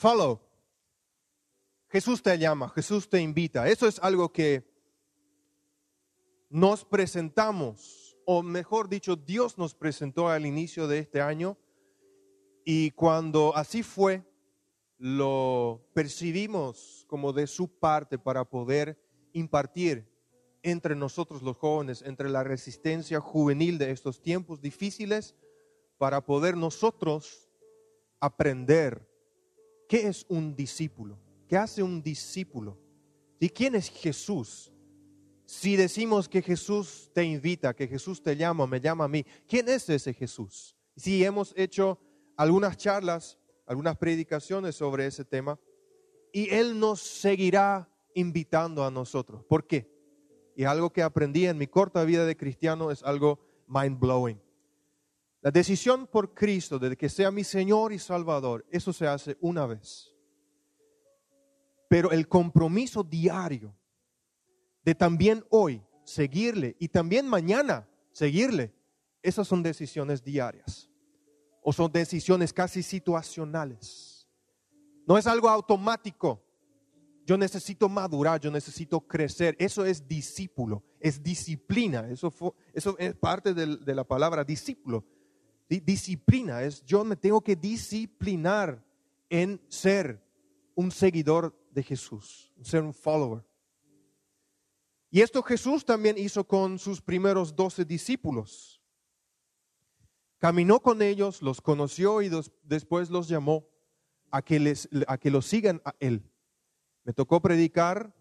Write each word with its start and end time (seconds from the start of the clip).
Follow. 0.00 0.40
Jesús 1.90 2.22
te 2.22 2.38
llama, 2.38 2.70
Jesús 2.70 3.06
te 3.06 3.20
invita. 3.20 3.68
Eso 3.68 3.86
es 3.86 3.98
algo 3.98 4.32
que 4.32 4.64
nos 6.48 6.86
presentamos, 6.86 8.16
o 8.24 8.42
mejor 8.42 8.88
dicho, 8.88 9.14
Dios 9.14 9.58
nos 9.58 9.74
presentó 9.74 10.30
al 10.30 10.46
inicio 10.46 10.88
de 10.88 11.00
este 11.00 11.20
año 11.20 11.58
y 12.64 12.92
cuando 12.92 13.54
así 13.54 13.82
fue, 13.82 14.24
lo 14.96 15.86
percibimos 15.92 17.04
como 17.06 17.34
de 17.34 17.46
su 17.46 17.68
parte 17.68 18.18
para 18.18 18.46
poder 18.46 18.98
impartir 19.34 20.10
entre 20.62 20.96
nosotros 20.96 21.42
los 21.42 21.58
jóvenes, 21.58 22.00
entre 22.00 22.30
la 22.30 22.42
resistencia 22.42 23.20
juvenil 23.20 23.76
de 23.76 23.90
estos 23.90 24.22
tiempos 24.22 24.62
difíciles, 24.62 25.36
para 25.98 26.24
poder 26.24 26.56
nosotros 26.56 27.50
aprender 28.18 29.09
qué 29.90 30.06
es 30.06 30.24
un 30.28 30.54
discípulo, 30.54 31.18
qué 31.48 31.56
hace 31.56 31.82
un 31.82 32.00
discípulo 32.00 32.78
y 33.40 33.48
quién 33.48 33.74
es 33.74 33.90
Jesús. 33.90 34.72
Si 35.44 35.74
decimos 35.74 36.28
que 36.28 36.42
Jesús 36.42 37.10
te 37.12 37.24
invita, 37.24 37.74
que 37.74 37.88
Jesús 37.88 38.22
te 38.22 38.36
llama, 38.36 38.68
me 38.68 38.80
llama 38.80 39.06
a 39.06 39.08
mí, 39.08 39.26
¿quién 39.48 39.68
es 39.68 39.88
ese 39.88 40.14
Jesús? 40.14 40.76
Si 40.94 41.24
hemos 41.24 41.52
hecho 41.56 41.98
algunas 42.36 42.76
charlas, 42.76 43.36
algunas 43.66 43.96
predicaciones 43.96 44.76
sobre 44.76 45.06
ese 45.06 45.24
tema 45.24 45.58
y 46.32 46.48
Él 46.50 46.78
nos 46.78 47.00
seguirá 47.00 47.90
invitando 48.14 48.84
a 48.84 48.92
nosotros. 48.92 49.44
¿Por 49.44 49.66
qué? 49.66 49.90
Y 50.54 50.62
algo 50.62 50.92
que 50.92 51.02
aprendí 51.02 51.46
en 51.46 51.58
mi 51.58 51.66
corta 51.66 52.04
vida 52.04 52.24
de 52.24 52.36
cristiano 52.36 52.92
es 52.92 53.02
algo 53.02 53.40
mind 53.66 53.98
blowing. 53.98 54.40
La 55.42 55.50
decisión 55.50 56.06
por 56.06 56.34
Cristo 56.34 56.78
de 56.78 56.96
que 56.96 57.08
sea 57.08 57.30
mi 57.30 57.44
Señor 57.44 57.92
y 57.92 57.98
Salvador, 57.98 58.66
eso 58.70 58.92
se 58.92 59.06
hace 59.06 59.38
una 59.40 59.66
vez. 59.66 60.14
Pero 61.88 62.10
el 62.12 62.28
compromiso 62.28 63.02
diario 63.02 63.74
de 64.84 64.94
también 64.94 65.44
hoy 65.50 65.82
seguirle 66.04 66.76
y 66.78 66.88
también 66.88 67.26
mañana 67.26 67.88
seguirle, 68.12 68.74
esas 69.22 69.48
son 69.48 69.62
decisiones 69.62 70.22
diarias 70.22 70.90
o 71.62 71.72
son 71.72 71.90
decisiones 71.92 72.52
casi 72.52 72.82
situacionales. 72.82 74.28
No 75.06 75.18
es 75.18 75.26
algo 75.26 75.48
automático. 75.48 76.44
Yo 77.26 77.36
necesito 77.36 77.88
madurar, 77.88 78.40
yo 78.40 78.50
necesito 78.50 79.00
crecer. 79.00 79.56
Eso 79.58 79.84
es 79.84 80.06
discípulo, 80.06 80.82
es 80.98 81.22
disciplina. 81.22 82.08
Eso, 82.10 82.32
eso 82.72 82.96
es 82.98 83.14
parte 83.14 83.54
de, 83.54 83.94
la 83.94 84.04
palabra 84.04 84.44
discípulo. 84.44 85.04
Disciplina 85.78 86.62
es 86.62 86.84
yo 86.84 87.04
me 87.04 87.14
tengo 87.14 87.40
que 87.40 87.54
disciplinar 87.54 88.84
en 89.28 89.60
ser 89.68 90.20
un 90.74 90.90
seguidor 90.90 91.56
de 91.70 91.82
Jesús, 91.84 92.52
ser 92.62 92.82
un 92.82 92.92
follower. 92.92 93.44
Y 95.10 95.20
esto 95.20 95.42
Jesús 95.42 95.84
también 95.84 96.18
hizo 96.18 96.44
con 96.44 96.78
sus 96.78 97.00
primeros 97.00 97.54
doce 97.54 97.84
discípulos. 97.84 98.80
Caminó 100.38 100.80
con 100.80 101.02
ellos, 101.02 101.42
los 101.42 101.60
conoció 101.60 102.22
y 102.22 102.30
después 102.62 103.10
los 103.10 103.28
llamó 103.28 103.68
a 104.30 104.42
que, 104.42 104.58
les, 104.58 104.88
a 105.06 105.18
que 105.18 105.30
lo 105.30 105.42
sigan 105.42 105.82
a 105.84 105.94
Él. 106.00 106.22
Me 107.04 107.12
tocó 107.12 107.40
predicar 107.40 108.14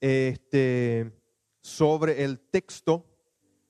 este, 0.00 1.12
sobre 1.60 2.24
el 2.24 2.38
texto 2.38 3.06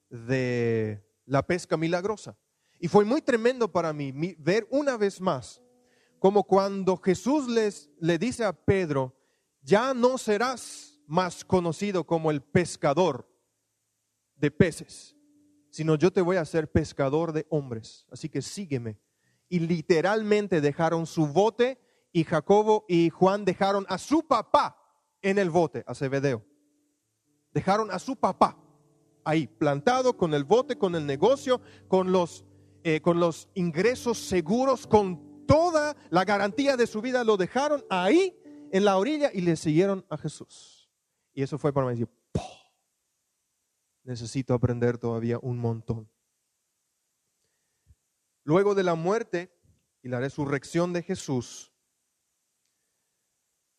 de 0.09 1.03
la 1.25 1.47
pesca 1.47 1.77
milagrosa. 1.77 2.37
Y 2.79 2.89
fue 2.89 3.05
muy 3.05 3.23
tremendo 3.23 3.71
para 3.71 3.93
mí 3.93 4.13
ver 4.39 4.67
una 4.71 4.97
vez 4.97 5.21
más 5.21 5.63
como 6.19 6.45
cuando 6.45 6.97
Jesús 6.97 7.49
les, 7.49 7.91
le 8.01 8.19
dice 8.19 8.45
a 8.45 8.53
Pedro, 8.53 9.15
ya 9.63 9.95
no 9.95 10.19
serás 10.19 11.01
más 11.07 11.45
conocido 11.45 12.05
como 12.05 12.31
el 12.31 12.43
pescador 12.43 13.29
de 14.35 14.51
peces, 14.51 15.17
sino 15.71 15.95
yo 15.97 16.12
te 16.12 16.23
voy 16.23 16.37
a 16.37 16.41
hacer 16.41 16.71
pescador 16.71 17.33
de 17.33 17.47
hombres. 17.50 18.06
Así 18.11 18.28
que 18.28 18.43
sígueme. 18.43 18.99
Y 19.49 19.61
literalmente 19.61 20.61
dejaron 20.61 21.06
su 21.06 21.27
bote 21.29 21.79
y 22.12 22.25
Jacobo 22.25 22.84
y 22.89 23.11
Juan 23.11 23.45
dejaron 23.45 23.87
a 23.89 23.99
su 23.99 24.27
papá 24.27 24.77
en 25.23 25.39
el 25.39 25.50
bote, 25.50 25.84
a 25.87 25.95
Zebedeo. 25.95 26.45
Dejaron 27.53 27.91
a 27.91 27.99
su 27.99 28.17
papá 28.17 28.59
ahí, 29.25 29.47
plantado 29.47 30.17
con 30.17 30.34
el 30.34 30.45
bote, 30.45 30.77
con 30.77 30.95
el 30.95 31.06
negocio, 31.06 31.61
con 31.89 32.12
los, 32.12 32.45
eh, 32.89 33.01
con 33.01 33.19
los 33.19 33.49
ingresos 33.55 34.17
seguros, 34.17 34.87
con 34.87 35.45
toda 35.45 35.97
la 36.09 36.25
garantía 36.25 36.77
de 36.77 36.87
su 36.87 37.03
vida, 37.03 37.25
lo 37.25 37.37
dejaron 37.37 37.85
ahí 37.91 38.41
en 38.71 38.85
la 38.85 38.97
orilla 38.97 39.29
y 39.35 39.41
le 39.41 39.57
siguieron 39.57 40.07
a 40.09 40.17
Jesús. 40.17 40.89
Y 41.35 41.43
eso 41.43 41.59
fue 41.59 41.73
para 41.73 41.89
mí 41.89 41.95
decir, 41.95 42.09
necesito 44.05 44.55
aprender 44.55 44.99
todavía 44.99 45.37
un 45.43 45.59
montón. 45.59 46.09
Luego 48.45 48.77
de 48.77 48.85
la 48.85 48.95
muerte 48.95 49.53
y 50.01 50.09
la 50.09 50.21
resurrección 50.21 50.93
de 50.93 51.03
Jesús, 51.03 51.73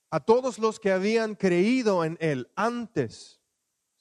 a 0.09 0.19
todos 0.19 0.59
los 0.59 0.81
que 0.81 0.91
habían 0.91 1.35
creído 1.35 2.03
en 2.03 2.17
Él 2.19 2.51
antes, 2.57 3.39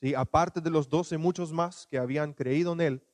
¿sí? 0.00 0.16
aparte 0.16 0.60
de 0.60 0.70
los 0.70 0.88
doce, 0.88 1.16
muchos 1.16 1.52
más 1.52 1.86
que 1.86 1.96
habían 1.96 2.32
creído 2.32 2.72
en 2.72 2.80
Él, 2.80 3.06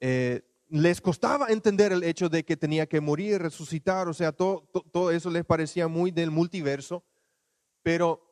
eh, 0.00 0.48
les 0.68 1.00
costaba 1.00 1.48
entender 1.48 1.92
el 1.92 2.02
hecho 2.02 2.28
de 2.28 2.44
que 2.44 2.56
tenía 2.56 2.86
que 2.86 3.00
morir, 3.00 3.40
resucitar, 3.40 4.08
o 4.08 4.14
sea, 4.14 4.32
todo, 4.32 5.10
eso 5.10 5.30
les 5.30 5.44
parecía 5.44 5.88
muy 5.88 6.10
del 6.10 6.30
multiverso, 6.30 7.04
pero 7.82 8.22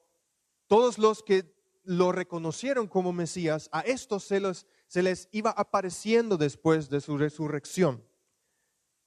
todos 0.66 0.98
los 0.98 1.22
que 1.22 1.54
lo 1.84 2.12
reconocieron 2.12 2.88
como 2.88 3.12
Mesías, 3.12 3.68
a 3.72 3.80
estos 3.80 4.24
se, 4.24 4.40
se 4.86 5.02
les 5.02 5.28
iba 5.32 5.50
apareciendo 5.50 6.36
después 6.36 6.90
de 6.90 7.00
su 7.00 7.16
resurrección, 7.16 8.04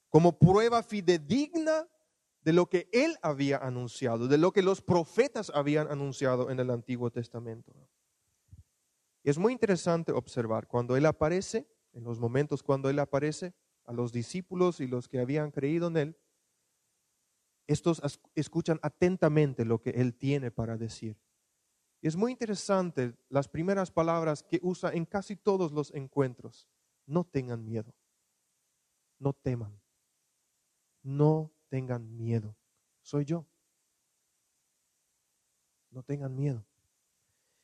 como 0.10 0.40
prueba 0.40 0.82
fidedigna 0.82 1.88
de 2.42 2.54
lo 2.54 2.68
que 2.68 2.90
él 2.92 3.18
había 3.22 3.58
anunciado, 3.58 4.28
de 4.28 4.38
lo 4.38 4.52
que 4.52 4.64
los 4.64 4.82
profetas 4.82 5.52
habían 5.54 5.92
anunciado 5.92 6.50
en 6.50 6.60
el 6.60 6.72
Antiguo 6.72 7.12
Testamento. 7.12 7.74
Es 9.24 9.38
muy 9.38 9.54
interesante 9.54 10.14
observar 10.14 10.68
cuando 10.68 10.96
él 10.96 11.06
aparece, 11.06 11.68
en 11.94 12.04
los 12.04 12.20
momentos 12.20 12.64
cuando 12.64 12.90
él 12.90 13.00
aparece 13.00 13.54
a 13.86 13.94
los 13.94 14.12
discípulos 14.12 14.80
y 14.80 14.88
los 14.88 15.08
que 15.08 15.20
habían 15.20 15.52
creído 15.52 15.88
en 15.88 15.98
él, 15.98 16.18
estos 17.68 18.02
escuchan 18.36 18.80
atentamente 18.82 19.66
lo 19.66 19.82
que 19.82 19.92
él 19.92 20.16
tiene 20.16 20.52
para 20.52 20.78
decir. 20.78 21.18
Y 22.02 22.08
es 22.08 22.16
muy 22.16 22.32
interesante 22.32 23.16
las 23.30 23.48
primeras 23.48 23.92
palabras 23.92 24.42
que 24.42 24.60
usa 24.64 24.92
en 24.94 25.06
casi 25.06 25.36
todos 25.36 25.72
los 25.72 25.94
encuentros. 25.94 26.68
No 27.06 27.24
tengan 27.26 27.64
miedo, 27.66 27.94
no 29.18 29.34
teman, 29.34 29.80
no 31.04 31.52
tengan 31.70 32.16
miedo. 32.16 32.56
Soy 33.02 33.26
yo. 33.26 33.46
No 35.92 36.04
tengan 36.04 36.36
miedo. 36.36 36.64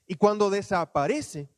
Y 0.08 0.16
cuando 0.16 0.50
desaparece, 0.50 1.50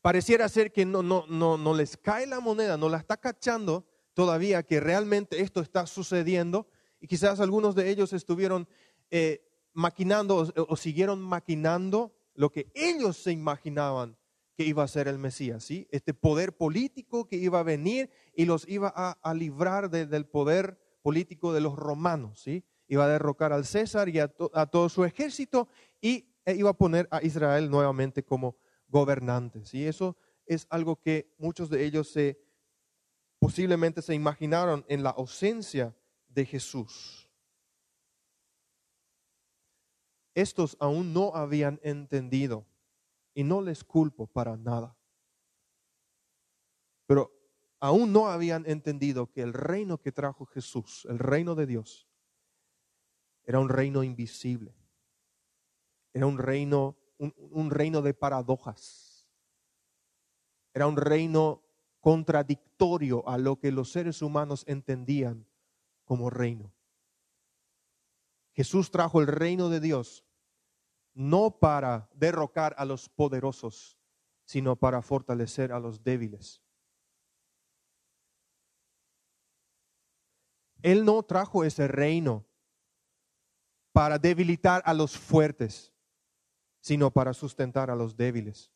pareciera 0.00 0.48
ser 0.48 0.72
que 0.72 0.84
no, 0.84 1.02
no, 1.02 1.24
no, 1.28 1.56
no 1.56 1.74
les 1.74 1.96
cae 1.96 2.26
la 2.26 2.40
moneda, 2.40 2.76
no 2.76 2.88
la 2.88 2.98
está 2.98 3.16
cachando 3.16 3.86
todavía 4.14 4.64
que 4.64 4.80
realmente 4.80 5.40
esto 5.42 5.60
está 5.60 5.86
sucediendo. 5.86 6.66
Y 7.00 7.06
quizás 7.06 7.38
algunos 7.38 7.76
de 7.76 7.88
ellos 7.88 8.12
estuvieron 8.12 8.68
eh, 9.10 9.48
maquinando 9.72 10.52
o, 10.56 10.76
siguieron 10.76 11.20
maquinando 11.20 12.12
lo 12.34 12.50
que 12.50 12.70
ellos 12.74 13.16
se 13.16 13.30
imaginaban 13.30 14.16
que 14.56 14.64
iba 14.64 14.82
a 14.82 14.88
ser 14.88 15.06
el 15.06 15.18
Mesías, 15.18 15.62
¿sí? 15.62 15.86
Este 15.92 16.14
poder 16.14 16.56
político 16.56 17.28
que 17.28 17.36
iba 17.36 17.60
a 17.60 17.62
venir 17.62 18.10
y 18.34 18.44
los 18.44 18.68
iba 18.68 18.88
a, 18.88 19.34
librar 19.34 19.88
del 19.88 20.26
poder 20.26 20.80
político 21.00 21.52
de 21.52 21.60
los 21.60 21.76
romanos, 21.76 22.40
¿sí? 22.40 22.64
Iba 22.88 23.04
a 23.04 23.08
derrocar 23.08 23.52
al 23.52 23.64
César 23.64 24.08
y 24.08 24.18
a, 24.18 24.26
todo 24.26 24.88
su 24.88 25.04
ejército 25.04 25.68
y 26.00 26.34
e 26.44 26.56
iba 26.56 26.70
a 26.70 26.76
poner 26.76 27.06
a 27.12 27.22
Israel 27.22 27.70
nuevamente 27.70 28.24
como 28.24 28.56
gobernante, 28.88 29.64
¿sí? 29.64 29.86
Eso 29.86 30.16
es 30.46 30.66
algo 30.70 31.00
que 31.00 31.34
muchos 31.38 31.70
de 31.70 31.84
ellos 31.84 32.08
se, 32.08 32.40
posiblemente 33.38 34.02
se 34.02 34.14
imaginaron 34.14 34.84
en 34.88 35.02
la 35.02 35.10
ausencia 35.10 35.96
de 36.28 36.46
Jesús. 36.46 37.30
Estos 40.34 40.76
aún 40.80 41.12
no 41.12 41.34
habían 41.34 41.80
entendido 41.82 42.66
y 43.34 43.44
no 43.44 43.60
les 43.60 43.84
culpo 43.84 44.26
para 44.26 44.56
nada. 44.56 44.96
Pero 47.06 47.32
aún 47.80 48.12
no 48.12 48.28
habían 48.28 48.64
entendido 48.66 49.30
que 49.30 49.42
el 49.42 49.52
reino 49.52 49.98
que 49.98 50.12
trajo 50.12 50.46
Jesús, 50.46 51.06
el 51.08 51.18
reino 51.18 51.54
de 51.54 51.66
Dios, 51.66 52.08
era 53.44 53.60
un 53.60 53.68
reino 53.68 54.02
invisible. 54.02 54.74
Era 56.12 56.26
un 56.26 56.38
reino, 56.38 56.98
un, 57.18 57.70
reino 57.70 58.02
de 58.02 58.14
paradojas. 58.14 59.26
Era 60.72 60.86
un 60.86 60.96
reino 60.96 61.62
contradictorio 62.00 63.28
a 63.28 63.38
lo 63.38 63.58
que 63.58 63.72
los 63.72 63.90
seres 63.90 64.22
humanos 64.22 64.64
entendían 64.66 65.46
como 66.04 66.30
reino. 66.30 66.72
Jesús 68.52 68.90
trajo 68.90 69.20
el 69.20 69.26
reino 69.26 69.68
de 69.68 69.80
Dios 69.80 70.24
no 71.14 71.58
para 71.58 72.08
derrocar 72.14 72.74
a 72.78 72.84
los 72.84 73.08
poderosos, 73.08 73.98
sino 74.44 74.76
para 74.76 75.02
fortalecer 75.02 75.72
a 75.72 75.80
los 75.80 76.04
débiles. 76.04 76.62
Él 80.82 81.04
no 81.04 81.22
trajo 81.24 81.64
ese 81.64 81.88
reino 81.88 82.46
para 83.92 84.18
debilitar 84.18 84.80
a 84.84 84.94
los 84.94 85.18
fuertes, 85.18 85.92
sino 86.80 87.10
para 87.10 87.32
sustentar 87.32 87.90
a 87.90 87.96
los 87.96 88.16
débiles. 88.16 88.72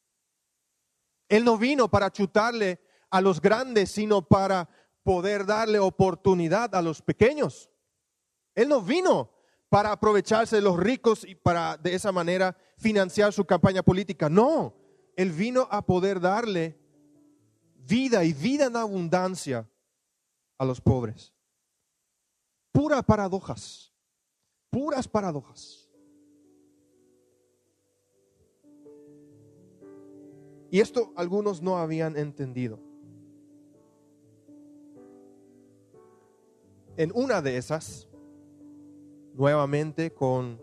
Él 1.28 1.44
no 1.44 1.56
vino 1.56 1.88
para 1.90 2.10
chutarle 2.10 2.80
a 3.10 3.20
los 3.20 3.40
grandes, 3.40 3.90
sino 3.90 4.22
para 4.22 4.68
poder 5.02 5.46
darle 5.46 5.78
oportunidad 5.78 6.74
a 6.74 6.82
los 6.82 7.02
pequeños. 7.02 7.70
Él 8.54 8.68
no 8.68 8.82
vino 8.82 9.30
para 9.68 9.92
aprovecharse 9.92 10.56
de 10.56 10.62
los 10.62 10.78
ricos 10.78 11.24
y 11.24 11.34
para 11.34 11.78
de 11.78 11.94
esa 11.94 12.12
manera 12.12 12.56
financiar 12.76 13.32
su 13.32 13.44
campaña 13.44 13.82
política. 13.82 14.28
No, 14.28 14.74
Él 15.16 15.32
vino 15.32 15.66
a 15.70 15.84
poder 15.84 16.20
darle 16.20 16.78
vida 17.76 18.24
y 18.24 18.32
vida 18.32 18.66
en 18.66 18.76
abundancia 18.76 19.68
a 20.58 20.64
los 20.64 20.80
pobres. 20.80 21.32
Puras 22.70 23.02
paradojas, 23.04 23.92
puras 24.70 25.08
paradojas. 25.08 25.81
Y 30.72 30.80
esto 30.80 31.12
algunos 31.14 31.62
no 31.62 31.76
habían 31.76 32.16
entendido. 32.16 32.80
En 36.96 37.12
una 37.14 37.40
de 37.40 37.58
esas, 37.58 38.08
nuevamente 39.34 40.12
con, 40.12 40.60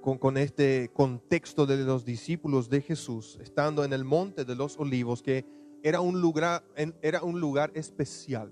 con, 0.00 0.38
este 0.38 0.90
contexto 0.94 1.66
de 1.66 1.76
los 1.78 2.06
discípulos 2.06 2.70
de 2.70 2.80
Jesús, 2.80 3.38
estando 3.42 3.84
en 3.84 3.92
el 3.92 4.04
monte 4.04 4.46
de 4.46 4.54
los 4.54 4.78
olivos, 4.78 5.22
que 5.22 5.44
era 5.82 6.00
un 6.00 6.22
lugar, 6.22 6.64
era 7.02 7.22
un 7.22 7.40
lugar 7.40 7.70
especial 7.74 8.50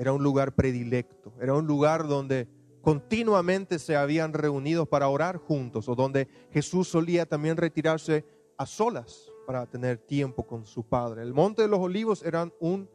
era 0.00 0.14
un 0.14 0.22
lugar 0.22 0.54
predilecto, 0.54 1.34
era 1.42 1.52
un 1.52 1.66
lugar 1.66 2.08
donde 2.08 2.48
continuamente 2.80 3.78
se 3.78 3.96
habían 3.96 4.32
reunido 4.32 4.86
para 4.86 5.10
orar 5.10 5.36
juntos 5.36 5.90
o 5.90 5.94
donde 5.94 6.26
Jesús 6.50 6.88
solía 6.88 7.26
también 7.26 7.58
retirarse 7.58 8.24
a 8.56 8.64
solas 8.64 9.29
para 9.50 9.66
tener 9.66 9.98
tiempo 9.98 10.46
con 10.46 10.64
su 10.64 10.84
Padre. 10.84 11.22
El 11.22 11.34
Monte 11.34 11.62
de 11.62 11.66
los 11.66 11.80
Olivos 11.80 12.22
era 12.22 12.48
un, 12.60 12.88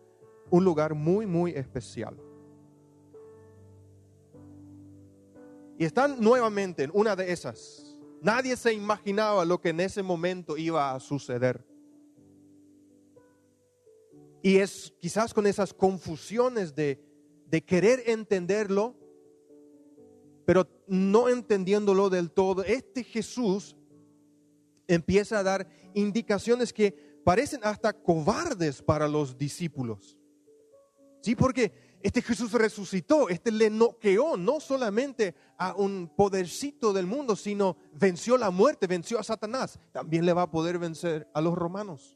un 0.50 0.64
lugar 0.64 0.94
muy, 0.94 1.26
muy 1.26 1.52
especial. 1.52 2.16
Y 5.78 5.84
están 5.84 6.18
nuevamente 6.22 6.84
en 6.84 6.92
una 6.94 7.14
de 7.14 7.30
esas. 7.30 7.98
Nadie 8.22 8.56
se 8.56 8.72
imaginaba 8.72 9.44
lo 9.44 9.60
que 9.60 9.68
en 9.68 9.82
ese 9.82 10.02
momento 10.02 10.56
iba 10.56 10.96
a 10.96 11.00
suceder. 11.02 11.62
Y 14.42 14.56
es 14.56 14.94
quizás 15.02 15.34
con 15.34 15.48
esas 15.48 15.74
confusiones 15.74 16.74
de, 16.74 17.04
querer 17.66 18.02
entenderlo, 18.06 18.96
pero 20.46 20.70
no 20.88 21.28
entendiéndolo 21.28 22.10
del 22.10 22.32
todo. 22.32 22.64
Este 22.64 23.04
Jesús 23.04 23.76
empieza 24.88 25.40
a 25.40 25.44
dar 25.44 25.68
indicaciones 25.94 26.74
que 26.74 26.92
parecen 27.24 27.62
hasta 27.64 27.94
cobardes 27.94 28.82
para 28.82 29.08
los 29.08 29.38
discípulos. 29.38 30.18
Sí, 31.22 31.36
porque 31.36 31.98
este 32.04 32.22
Jesús 32.22 32.52
resucitó, 32.52 33.30
este 33.30 33.52
le 33.52 33.72
noqueó 33.72 34.38
no 34.38 34.60
solamente 34.60 35.34
a 35.58 35.74
un 35.74 36.12
podercito 36.16 36.94
del 36.94 37.08
mundo, 37.08 37.36
sino 37.36 37.78
venció 37.94 38.38
la 38.38 38.52
muerte, 38.52 38.86
venció 38.86 39.18
a 39.18 39.24
Satanás. 39.24 39.80
También 39.92 40.24
le 40.24 40.34
va 40.34 40.44
a 40.44 40.52
poder 40.52 40.78
vencer 40.78 41.28
a 41.34 41.42
los 41.42 41.56
romanos. 41.56 42.16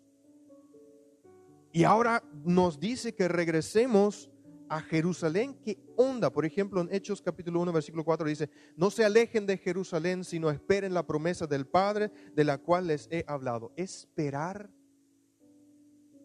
Y 1.72 1.86
ahora 1.86 2.24
nos 2.44 2.80
dice 2.80 3.16
que 3.16 3.28
regresemos 3.28 4.30
a 4.70 4.82
Jerusalén. 4.82 5.60
¿Qué 5.64 5.78
onda? 5.98 6.30
Por 6.30 6.46
ejemplo, 6.46 6.80
en 6.80 6.94
Hechos 6.94 7.22
capítulo 7.22 7.60
1, 7.62 7.74
versículo 7.74 8.06
4 8.06 8.28
dice, 8.28 8.50
no 8.76 8.92
se 8.92 9.04
alejen 9.04 9.46
de 9.46 9.58
Jerusalén, 9.58 10.24
sino 10.24 10.50
esperen 10.50 10.94
la 10.94 11.06
promesa 11.06 11.48
del 11.48 11.66
Padre 11.66 12.12
de 12.36 12.44
la 12.44 12.60
cual 12.60 12.88
les 12.88 13.08
he 13.12 13.26
hablado. 13.28 13.74
Esperar. 13.76 14.70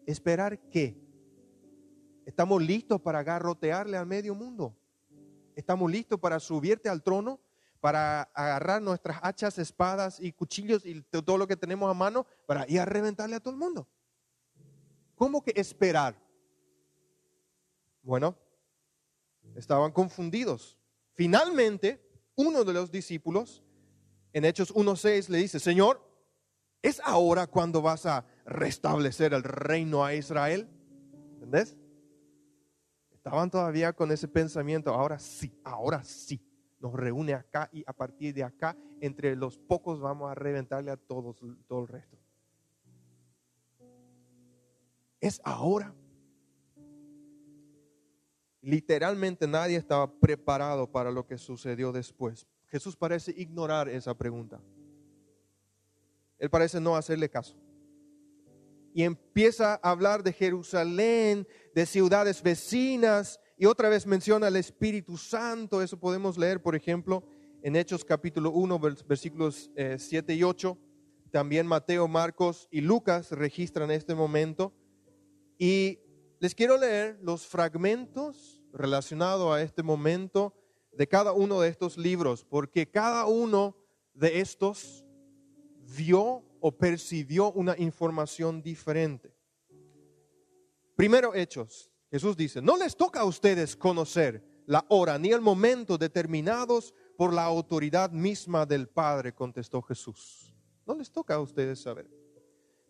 ¿Esperar 0.05 0.59
qué? 0.69 0.95
¿Estamos 2.25 2.61
listos 2.61 3.01
para 3.01 3.23
garrotearle 3.23 3.97
al 3.97 4.05
medio 4.05 4.35
mundo? 4.35 4.75
¿Estamos 5.55 5.91
listos 5.91 6.19
para 6.19 6.39
subirte 6.39 6.87
al 6.89 7.01
trono? 7.01 7.39
Para 7.79 8.23
agarrar 8.33 8.81
nuestras 8.81 9.19
hachas, 9.21 9.57
espadas 9.57 10.19
y 10.19 10.31
cuchillos 10.31 10.85
y 10.85 11.01
todo 11.01 11.37
lo 11.37 11.47
que 11.47 11.55
tenemos 11.55 11.89
a 11.89 11.93
mano 11.93 12.25
para 12.47 12.67
ir 12.69 12.79
a 12.79 12.85
reventarle 12.85 13.35
a 13.35 13.39
todo 13.39 13.53
el 13.53 13.59
mundo? 13.59 13.87
¿Cómo 15.15 15.43
que 15.43 15.53
esperar? 15.55 16.24
Bueno, 18.05 18.37
estaban 19.55 19.91
confundidos. 19.91 20.77
Finalmente, 21.11 21.99
uno 22.35 22.63
de 22.63 22.71
los 22.71 22.91
discípulos, 22.91 23.63
en 24.31 24.45
Hechos 24.45 24.73
1.6, 24.73 25.27
le 25.29 25.39
dice, 25.39 25.59
Señor, 25.59 26.01
¿es 26.81 27.01
ahora 27.03 27.47
cuando 27.47 27.81
vas 27.81 28.05
a 28.05 28.25
restablecer 28.45 29.33
el 29.33 29.43
reino 29.43 30.05
a 30.05 30.13
Israel? 30.13 30.69
¿Entendés? 31.33 31.75
Estaban 33.11 33.49
todavía 33.49 33.91
con 33.91 34.11
ese 34.11 34.27
pensamiento, 34.27 34.93
ahora 34.93 35.19
sí, 35.19 35.51
ahora 35.63 36.03
sí. 36.03 36.39
Nos 36.79 36.93
reúne 36.93 37.33
acá 37.33 37.69
y 37.73 37.83
a 37.87 37.93
partir 37.93 38.33
de 38.35 38.43
acá, 38.43 38.77
entre 39.01 39.35
los 39.35 39.57
pocos 39.57 39.99
vamos 39.99 40.31
a 40.31 40.35
reventarle 40.35 40.91
a 40.91 40.97
todos, 40.97 41.37
todo 41.67 41.81
el 41.81 41.87
resto 41.87 42.17
es 45.27 45.41
ahora. 45.43 45.93
Literalmente 48.65 49.45
nadie 49.45 49.77
estaba 49.77 50.11
preparado 50.11 50.91
para 50.91 51.11
lo 51.11 51.27
que 51.27 51.37
sucedió 51.37 51.91
después. 51.91 52.47
Jesús 52.65 52.95
parece 52.95 53.31
ignorar 53.37 53.87
esa 53.87 54.17
pregunta. 54.17 54.59
Él 56.39 56.49
parece 56.49 56.79
no 56.79 56.95
hacerle 56.95 57.29
caso. 57.29 57.55
Y 58.91 59.03
empieza 59.03 59.79
a 59.83 59.91
hablar 59.91 60.23
de 60.23 60.33
Jerusalén, 60.33 61.47
de 61.75 61.85
ciudades 61.85 62.41
vecinas, 62.41 63.39
y 63.55 63.67
otra 63.67 63.87
vez 63.87 64.07
menciona 64.07 64.47
el 64.47 64.55
Espíritu 64.55 65.15
Santo. 65.15 65.83
Eso 65.83 65.99
podemos 65.99 66.35
leer, 66.35 66.59
por 66.59 66.75
ejemplo, 66.75 67.23
en 67.61 67.75
Hechos 67.75 68.03
capítulo 68.03 68.49
1, 68.49 68.79
versículos 69.07 69.69
7 69.75 70.33
eh, 70.33 70.35
y 70.37 70.41
8. 70.41 70.75
También 71.29 71.67
Mateo, 71.67 72.07
Marcos 72.07 72.67
y 72.71 72.81
Lucas 72.81 73.29
registran 73.29 73.91
este 73.91 74.15
momento. 74.15 74.73
Y 75.59 75.99
les 76.39 76.55
quiero 76.55 76.77
leer 76.77 77.17
los 77.21 77.45
fragmentos 77.47 78.54
relacionados 78.75 79.55
a 79.55 79.61
este 79.61 79.81
momento 79.81 80.53
de 80.91 81.07
cada 81.07 81.31
uno 81.31 81.61
de 81.61 81.69
estos 81.69 81.97
libros, 81.97 82.43
porque 82.43 82.89
cada 82.89 83.25
uno 83.25 83.75
de 84.13 84.41
estos 84.41 85.05
vio 85.97 86.43
o 86.59 86.71
percibió 86.71 87.51
una 87.51 87.75
información 87.77 88.61
diferente. 88.61 89.33
Primero 90.95 91.33
Hechos, 91.33 91.91
Jesús 92.11 92.37
dice, 92.37 92.61
no 92.61 92.77
les 92.77 92.95
toca 92.95 93.21
a 93.21 93.25
ustedes 93.25 93.75
conocer 93.75 94.43
la 94.65 94.85
hora 94.89 95.19
ni 95.19 95.31
el 95.31 95.41
momento 95.41 95.97
determinados 95.97 96.93
por 97.17 97.33
la 97.33 97.43
autoridad 97.43 98.11
misma 98.11 98.65
del 98.65 98.87
Padre, 98.87 99.33
contestó 99.33 99.81
Jesús. 99.81 100.53
No 100.85 100.95
les 100.95 101.11
toca 101.11 101.35
a 101.35 101.39
ustedes 101.39 101.81
saber. 101.81 102.09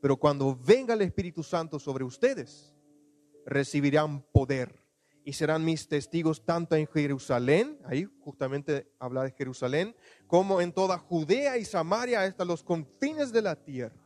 Pero 0.01 0.17
cuando 0.17 0.55
venga 0.55 0.93
el 0.93 1.01
Espíritu 1.01 1.41
Santo 1.41 1.79
sobre 1.79 2.03
ustedes, 2.03 2.73
recibirán 3.45 4.21
poder 4.31 4.84
y 5.25 5.33
serán 5.33 5.65
mis 5.65 5.87
testigos 5.87 6.45
tanto 6.45 6.75
en 6.75 6.85
Jerusalén, 6.85 7.79
ahí 7.83 8.07
justamente 8.21 8.87
habla 8.99 9.23
de 9.23 9.31
Jerusalén, 9.31 9.95
como 10.27 10.61
en 10.61 10.71
toda 10.71 10.99
Judea 10.99 11.57
y 11.57 11.65
Samaria 11.65 12.21
hasta 12.21 12.45
los 12.45 12.63
confines 12.63 13.33
de 13.33 13.41
la 13.41 13.55
tierra. 13.55 13.99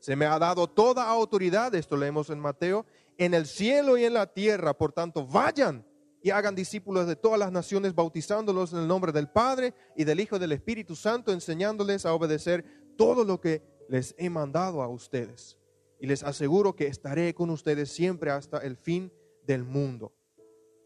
Se 0.00 0.16
me 0.16 0.24
ha 0.24 0.38
dado 0.38 0.66
toda 0.66 1.06
autoridad, 1.06 1.74
esto 1.74 1.98
leemos 1.98 2.30
en 2.30 2.40
Mateo, 2.40 2.86
en 3.18 3.34
el 3.34 3.46
cielo 3.46 3.98
y 3.98 4.04
en 4.04 4.14
la 4.14 4.26
tierra. 4.26 4.72
Por 4.72 4.92
tanto, 4.92 5.26
vayan 5.26 5.86
y 6.22 6.30
hagan 6.30 6.54
discípulos 6.54 7.06
de 7.06 7.16
todas 7.16 7.38
las 7.38 7.52
naciones, 7.52 7.94
bautizándolos 7.94 8.72
en 8.72 8.78
el 8.80 8.88
nombre 8.88 9.12
del 9.12 9.28
Padre 9.28 9.74
y 9.94 10.04
del 10.04 10.20
Hijo 10.20 10.36
y 10.36 10.38
del 10.38 10.52
Espíritu 10.52 10.96
Santo, 10.96 11.30
enseñándoles 11.30 12.06
a 12.06 12.14
obedecer 12.14 12.64
todo 12.96 13.22
lo 13.22 13.38
que 13.38 13.62
les 13.90 14.14
he 14.16 14.30
mandado 14.30 14.82
a 14.82 14.88
ustedes. 14.88 15.58
Y 16.00 16.06
les 16.06 16.22
aseguro 16.22 16.74
que 16.74 16.86
estaré 16.86 17.34
con 17.34 17.50
ustedes 17.50 17.90
siempre 17.90 18.30
hasta 18.30 18.58
el 18.58 18.76
fin 18.78 19.12
del 19.46 19.64
mundo. 19.64 20.12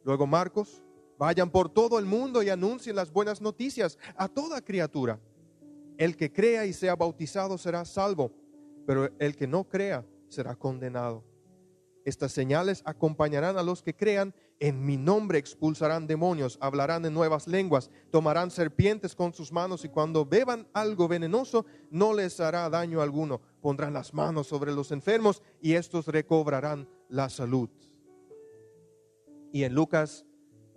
Luego 0.04 0.26
Marcos, 0.26 0.82
vayan 1.18 1.50
por 1.50 1.68
todo 1.68 1.98
el 1.98 2.06
mundo 2.06 2.42
y 2.42 2.48
anuncien 2.48 2.96
las 2.96 3.12
buenas 3.12 3.40
noticias 3.40 3.98
a 4.16 4.28
toda 4.28 4.60
criatura. 4.60 5.20
El 5.96 6.16
que 6.16 6.32
crea 6.32 6.64
y 6.64 6.72
sea 6.72 6.94
bautizado 6.94 7.58
será 7.58 7.84
salvo, 7.84 8.32
pero 8.86 9.10
el 9.18 9.36
que 9.36 9.46
no 9.46 9.64
crea 9.64 10.06
será 10.28 10.54
condenado. 10.54 11.24
Estas 12.04 12.32
señales 12.32 12.82
acompañarán 12.86 13.58
a 13.58 13.62
los 13.62 13.82
que 13.82 13.94
crean 13.94 14.34
En 14.60 14.84
mi 14.84 14.96
nombre 14.96 15.38
expulsarán 15.38 16.08
demonios, 16.08 16.58
hablarán 16.60 17.04
en 17.04 17.14
nuevas 17.14 17.46
lenguas, 17.46 17.90
tomarán 18.10 18.50
serpientes 18.50 19.14
con 19.14 19.32
sus 19.32 19.52
manos 19.52 19.84
y 19.84 19.88
cuando 19.88 20.24
beban 20.24 20.66
algo 20.72 21.06
venenoso 21.06 21.64
no 21.90 22.12
les 22.12 22.40
hará 22.40 22.68
daño 22.68 23.00
alguno. 23.00 23.40
Pondrán 23.60 23.92
las 23.92 24.14
manos 24.14 24.48
sobre 24.48 24.72
los 24.72 24.90
enfermos 24.90 25.42
y 25.60 25.74
estos 25.74 26.08
recobrarán 26.08 26.88
la 27.08 27.28
salud. 27.28 27.68
Y 29.52 29.64
en 29.64 29.74
Lucas, 29.74 30.26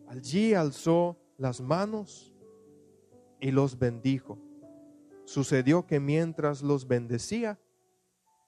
allí 0.08 0.54
alzó 0.54 1.18
las 1.38 1.62
manos 1.62 2.34
y 3.40 3.52
los 3.52 3.78
bendijo. 3.78 4.40
Sucedió 5.26 5.86
que 5.86 6.00
mientras 6.00 6.62
los 6.62 6.88
bendecía, 6.88 7.60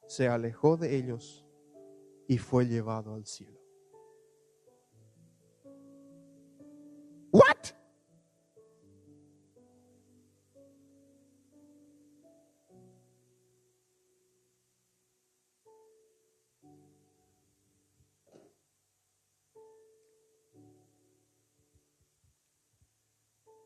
se 0.08 0.27
alejó 0.27 0.77
de 0.77 0.96
ellos 0.96 1.46
y 2.27 2.38
fue 2.38 2.68
llevado 2.68 3.15
al 3.15 3.25
cielo. 3.25 3.60
What? 7.32 7.83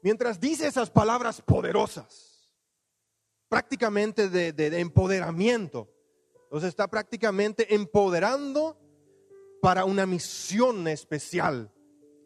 Mientras 0.02 0.40
dice 0.40 0.68
esas 0.68 0.90
palabras 0.90 1.42
poderosas, 1.42 2.54
prácticamente 3.50 4.30
de, 4.30 4.54
de 4.54 4.80
empoderamiento, 4.80 5.90
los 6.52 6.64
está 6.64 6.88
prácticamente 6.88 7.74
empoderando 7.76 8.80
para 9.62 9.86
una 9.86 10.06
misión 10.06 10.88
especial. 10.88 11.72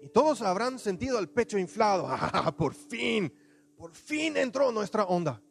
Y 0.01 0.09
todos 0.09 0.41
habrán 0.41 0.79
sentido 0.79 1.19
el 1.19 1.29
pecho 1.29 1.57
inflado. 1.57 2.07
Ah, 2.09 2.55
por 2.55 2.73
fin, 2.73 3.33
por 3.77 3.93
fin 3.93 4.37
entró 4.37 4.71
nuestra 4.71 5.05
onda. 5.05 5.41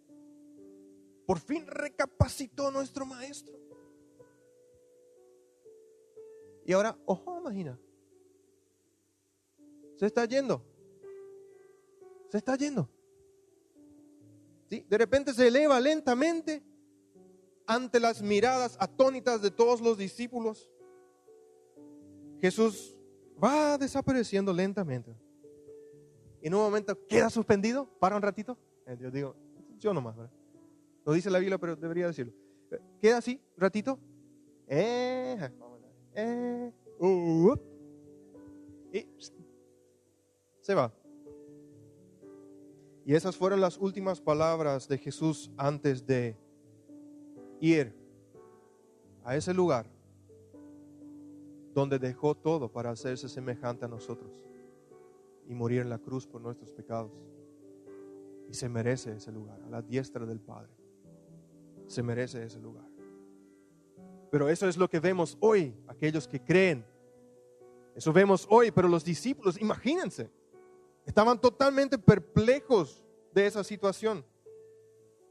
Por 1.27 1.39
fin 1.39 1.67
recapacitó 1.67 2.71
nuestro 2.71 3.07
maestro. 3.07 3.57
Y 6.65 6.73
ahora, 6.73 6.97
ojo, 7.07 7.39
imagina. 7.41 7.79
Se 9.97 10.07
está 10.07 10.25
yendo. 10.25 10.65
Se 12.31 12.39
está 12.39 12.57
yendo. 12.57 12.89
¿Sí? 14.69 14.87
De 14.89 14.99
repente 14.99 15.35
se 15.35 15.49
eleva 15.49 15.81
lentamente 15.81 16.63
ante 17.67 18.01
las 18.01 18.23
miradas 18.23 18.77
atónitas 18.81 19.43
de 19.43 19.51
todos 19.51 19.81
los 19.81 19.99
discípulos. 19.99 20.71
Jesús 22.41 22.97
va 23.43 23.77
desapareciendo 23.79 24.53
lentamente. 24.53 25.17
Y 26.41 26.47
en 26.47 26.55
un 26.55 26.61
momento 26.61 26.97
queda 27.07 27.29
suspendido, 27.31 27.87
para 27.99 28.17
un 28.17 28.23
ratito. 28.23 28.57
Eh, 28.87 28.97
yo 28.99 29.11
digo, 29.11 29.37
yo 29.79 29.93
nomás, 29.93 30.17
¿verdad? 30.17 30.33
No 31.05 31.13
dice 31.13 31.31
la 31.31 31.39
Biblia, 31.39 31.59
pero 31.59 31.77
debería 31.77 32.07
decirlo. 32.07 32.33
Queda 33.01 33.19
así, 33.19 33.41
un 33.57 33.61
ratito. 33.61 33.99
Eh, 34.69 35.51
eh, 36.15 36.73
uh, 37.01 37.57
y 38.93 39.07
se 40.61 40.75
va. 40.75 40.93
Y 43.11 43.15
esas 43.17 43.37
fueron 43.37 43.61
las 43.61 43.77
últimas 43.77 44.21
palabras 44.21 44.87
de 44.87 44.97
Jesús 44.97 45.51
antes 45.57 46.07
de 46.07 46.37
ir 47.59 47.93
a 49.25 49.35
ese 49.35 49.53
lugar 49.53 49.91
donde 51.75 51.99
dejó 51.99 52.37
todo 52.37 52.71
para 52.71 52.91
hacerse 52.91 53.29
semejante 53.29 53.85
a 53.85 53.89
nosotros 53.89 54.45
y 55.49 55.55
morir 55.55 55.81
en 55.81 55.91
la 55.91 55.99
cruz 55.99 56.25
por 56.25 56.41
nuestros 56.41 56.71
pecados. 56.71 57.11
Y 58.49 58.55
se 58.55 58.69
merece 58.69 59.17
ese 59.17 59.33
lugar, 59.33 59.61
a 59.61 59.69
la 59.69 59.83
diestra 59.83 60.25
del 60.25 60.39
Padre. 60.39 60.71
Se 61.89 62.05
merece 62.05 62.45
ese 62.45 62.61
lugar. 62.61 62.87
Pero 64.31 64.49
eso 64.49 64.69
es 64.69 64.77
lo 64.77 64.89
que 64.89 65.01
vemos 65.01 65.37
hoy, 65.41 65.75
aquellos 65.89 66.29
que 66.29 66.39
creen. 66.39 66.87
Eso 67.93 68.13
vemos 68.13 68.47
hoy, 68.49 68.71
pero 68.71 68.87
los 68.87 69.05
discípulos, 69.05 69.61
imagínense, 69.61 70.31
estaban 71.11 71.41
totalmente 71.41 71.99
perplejos 71.99 73.05
de 73.35 73.47
esa 73.47 73.63
situación. 73.65 74.25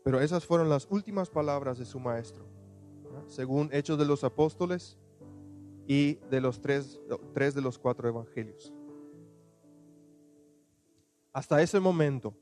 Pero 0.03 0.21
esas 0.21 0.45
fueron 0.45 0.69
las 0.69 0.87
últimas 0.89 1.29
palabras 1.29 1.79
de 1.79 1.85
su 1.85 1.99
maestro. 1.99 2.45
Según 3.27 3.69
Hechos 3.71 3.97
de 3.97 4.05
los 4.05 4.23
Apóstoles, 4.23 4.97
y 5.89 6.19
de 6.29 6.39
los 6.39 6.61
tres, 6.61 7.01
tres 7.33 7.55
de 7.55 7.61
los 7.61 7.79
cuatro 7.79 8.07
evangelios. 8.07 8.71
Hasta 11.33 11.63
ese 11.63 11.79
momento, 11.79 12.35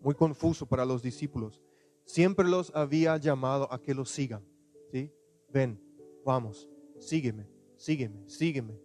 muy 0.00 0.14
confuso 0.14 0.64
para 0.64 0.86
los 0.86 1.02
discípulos, 1.02 1.60
siempre 2.06 2.48
los 2.48 2.74
había 2.74 3.18
llamado 3.18 3.70
a 3.70 3.82
que 3.82 3.92
los 3.92 4.08
sigan. 4.08 4.42
¿sí? 4.90 5.12
Ven, 5.50 5.78
vamos, 6.24 6.70
sígueme, 6.98 7.46
sígueme, 7.76 8.26
sígueme. 8.26 8.80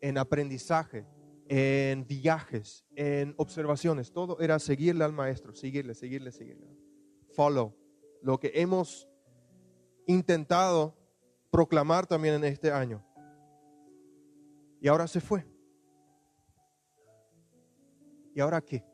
En 0.00 0.18
aprendizaje, 0.18 1.06
en 1.48 2.06
viajes, 2.06 2.84
en 2.94 3.34
observaciones, 3.38 4.12
todo 4.12 4.38
era 4.40 4.58
seguirle 4.58 5.04
al 5.04 5.12
maestro, 5.12 5.54
seguirle, 5.54 5.94
seguirle, 5.94 6.30
seguirle. 6.30 6.68
Follow. 7.32 7.74
Lo 8.22 8.38
que 8.38 8.52
hemos 8.54 9.08
intentado 10.06 10.94
proclamar 11.50 12.06
también 12.06 12.34
en 12.34 12.44
este 12.44 12.70
año. 12.70 13.04
Y 14.80 14.88
ahora 14.88 15.06
se 15.08 15.20
fue. 15.20 15.46
¿Y 18.34 18.40
ahora 18.40 18.60
qué? 18.60 18.84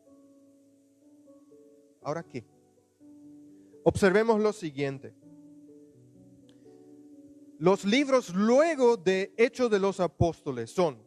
¿Ahora 2.02 2.22
qué? 2.22 2.46
Observemos 3.82 4.40
lo 4.40 4.52
siguiente. 4.52 5.14
Los 7.58 7.84
libros 7.84 8.34
luego 8.34 8.96
de 8.96 9.34
Hechos 9.36 9.70
de 9.70 9.78
los 9.78 10.00
Apóstoles 10.00 10.70
son 10.70 10.98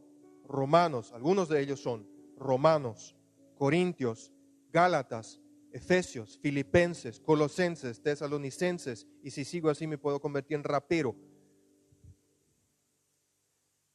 Romanos, 0.48 1.12
algunos 1.12 1.50
de 1.50 1.62
ellos 1.62 1.82
son 1.82 2.08
Romanos, 2.38 3.16
Corintios, 3.56 4.32
Gálatas, 4.72 5.42
Efesios, 5.72 6.40
Filipenses, 6.42 7.20
Colosenses, 7.20 8.02
Tesalonicenses, 8.02 9.08
y 9.22 9.32
si 9.32 9.44
sigo 9.46 9.70
así 9.70 9.88
me 9.88 9.98
puedo 9.98 10.20
convertir 10.20 10.58
en 10.58 10.64
rapero, 10.64 11.16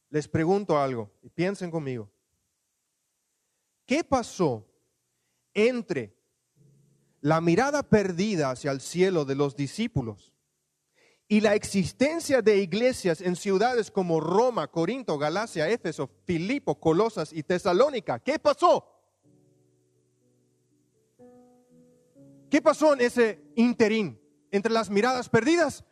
les 0.09 0.27
pregunto 0.27 0.77
algo 0.77 1.11
y 1.23 1.29
piensen 1.29 1.71
conmigo. 1.71 2.11
¿Qué 3.85 4.03
pasó 4.03 4.67
entre 5.53 6.15
la 7.19 7.41
mirada 7.41 7.83
perdida 7.83 8.51
hacia 8.51 8.71
el 8.71 8.79
cielo 8.79 9.25
de 9.25 9.35
los 9.35 9.55
discípulos 9.55 10.32
y 11.27 11.41
la 11.41 11.55
existencia 11.55 12.41
de 12.41 12.57
iglesias 12.57 13.21
en 13.21 13.35
ciudades 13.35 13.89
como 13.89 14.19
Roma, 14.19 14.67
Corinto, 14.67 15.17
Galacia, 15.17 15.69
Éfeso, 15.69 16.09
Filipo, 16.25 16.79
Colosas 16.79 17.31
y 17.33 17.43
Tesalónica? 17.43 18.19
¿Qué 18.19 18.37
pasó? 18.39 18.87
¿Qué 22.49 22.61
pasó 22.61 22.93
en 22.93 23.01
ese 23.01 23.41
interín 23.55 24.19
entre 24.51 24.71
las 24.71 24.89
miradas 24.89 25.27
perdidas 25.27 25.83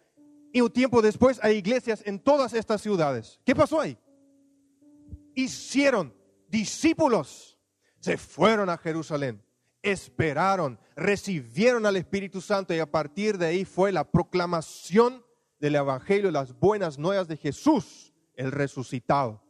y 0.54 0.62
un 0.62 0.70
tiempo 0.70 1.02
después 1.02 1.40
hay 1.42 1.58
iglesias 1.58 2.04
en 2.06 2.20
todas 2.20 2.54
estas 2.54 2.82
ciudades? 2.82 3.40
¿Qué 3.44 3.56
pasó 3.56 3.80
ahí? 3.80 3.98
hicieron 5.36 6.14
discípulos, 6.48 7.58
se 8.00 8.18
fueron 8.18 8.70
a 8.70 8.78
Jerusalén, 8.78 9.42
esperaron, 9.82 10.80
recibieron 10.96 11.86
al 11.86 11.96
Espíritu 11.96 12.42
Santo 12.42 12.74
y 12.74 12.80
a 12.80 12.90
partir 12.90 13.38
de 13.38 13.48
ahí 13.48 13.66
fue 13.66 13.92
la 13.92 14.10
proclamación 14.10 15.24
del 15.60 15.76
Evangelio, 15.76 16.32
las 16.32 16.58
buenas 16.58 16.98
nuevas 16.98 17.28
de 17.28 17.38
Jesús, 17.38 18.14
el 18.36 18.52
resucitado. 18.52 19.44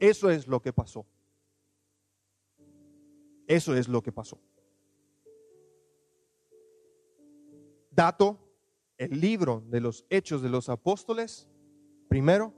Eso 0.00 0.30
es 0.30 0.46
lo 0.46 0.60
que 0.60 0.72
pasó. 0.72 1.06
Eso 3.46 3.76
es 3.76 3.88
lo 3.88 4.02
que 4.02 4.12
pasó. 4.12 4.40
Dato, 7.90 8.38
el 8.96 9.20
libro 9.20 9.62
de 9.68 9.80
los 9.80 10.04
Hechos 10.10 10.42
de 10.42 10.48
los 10.48 10.68
Apóstoles, 10.68 11.48
primero, 12.08 12.52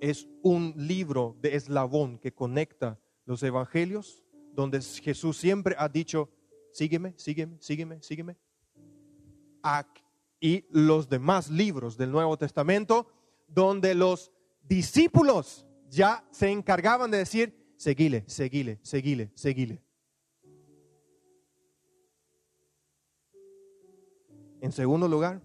es 0.00 0.28
un 0.42 0.74
libro 0.76 1.36
de 1.40 1.56
eslabón 1.56 2.18
que 2.18 2.34
conecta 2.34 3.00
los 3.24 3.42
evangelios, 3.42 4.25
donde 4.56 4.80
Jesús 4.80 5.36
siempre 5.36 5.76
ha 5.78 5.88
dicho, 5.88 6.30
sígueme, 6.72 7.14
sígueme, 7.16 7.58
sígueme, 7.60 8.02
sígueme. 8.02 8.36
Y 10.40 10.64
los 10.70 11.08
demás 11.08 11.50
libros 11.50 11.96
del 11.96 12.10
Nuevo 12.10 12.36
Testamento, 12.36 13.06
donde 13.46 13.94
los 13.94 14.32
discípulos 14.62 15.66
ya 15.88 16.26
se 16.30 16.50
encargaban 16.50 17.10
de 17.10 17.18
decir, 17.18 17.74
seguile, 17.76 18.24
seguile, 18.26 18.80
seguile, 18.82 19.30
seguile. 19.34 19.82
En 24.60 24.72
segundo 24.72 25.06
lugar, 25.06 25.42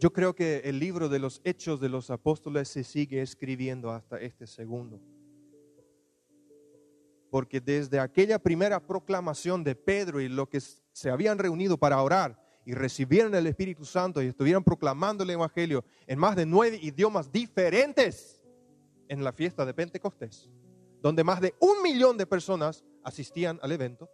Yo 0.00 0.12
creo 0.12 0.34
que 0.34 0.58
el 0.64 0.80
libro 0.80 1.08
de 1.08 1.20
los 1.20 1.40
hechos 1.44 1.80
de 1.80 1.88
los 1.88 2.10
apóstoles 2.10 2.68
se 2.68 2.82
sigue 2.82 3.22
escribiendo 3.22 3.90
hasta 3.90 4.20
este 4.20 4.46
segundo. 4.46 5.00
Porque 7.34 7.60
desde 7.60 7.98
aquella 7.98 8.38
primera 8.38 8.78
proclamación 8.78 9.64
de 9.64 9.74
Pedro 9.74 10.20
y 10.20 10.28
lo 10.28 10.48
que 10.48 10.60
se 10.60 11.10
habían 11.10 11.36
reunido 11.36 11.76
para 11.76 12.00
orar 12.00 12.40
y 12.64 12.74
recibieron 12.74 13.34
el 13.34 13.48
Espíritu 13.48 13.84
Santo 13.84 14.22
y 14.22 14.26
estuvieron 14.26 14.62
proclamando 14.62 15.24
el 15.24 15.30
Evangelio 15.30 15.84
en 16.06 16.20
más 16.20 16.36
de 16.36 16.46
nueve 16.46 16.78
idiomas 16.80 17.32
diferentes 17.32 18.40
en 19.08 19.24
la 19.24 19.32
fiesta 19.32 19.66
de 19.66 19.74
Pentecostés, 19.74 20.48
donde 21.02 21.24
más 21.24 21.40
de 21.40 21.56
un 21.58 21.82
millón 21.82 22.16
de 22.16 22.24
personas 22.24 22.84
asistían 23.02 23.58
al 23.62 23.72
evento, 23.72 24.08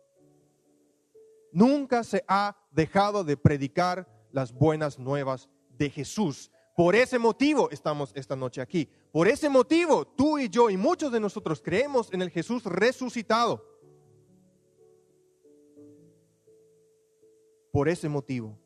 nunca 1.53 2.03
se 2.05 2.25
ha 2.27 2.57
dejado 2.71 3.23
de 3.23 3.37
predicar 3.37 4.09
las 4.33 4.51
buenas 4.51 4.99
nuevas 4.99 5.51
de 5.77 5.91
Jesús. 5.91 6.51
Por 6.81 6.97
ese 6.97 7.19
motivo 7.19 7.69
estamos 7.71 8.11
esta 8.15 8.35
noche 8.35 8.59
aquí. 8.59 8.89
Por 9.13 9.29
ese 9.29 9.51
motivo 9.51 10.07
tú 10.07 10.39
y 10.39 10.49
yo 10.49 10.71
y 10.71 10.79
muchos 10.79 11.13
de 11.13 11.21
nosotros 11.21 11.61
creemos 11.61 12.11
en 12.11 12.23
el 12.23 12.31
Jesús 12.31 12.65
resucitado. 12.65 13.63
Por 17.71 17.91
ese 17.91 18.09
motivo 18.09 18.59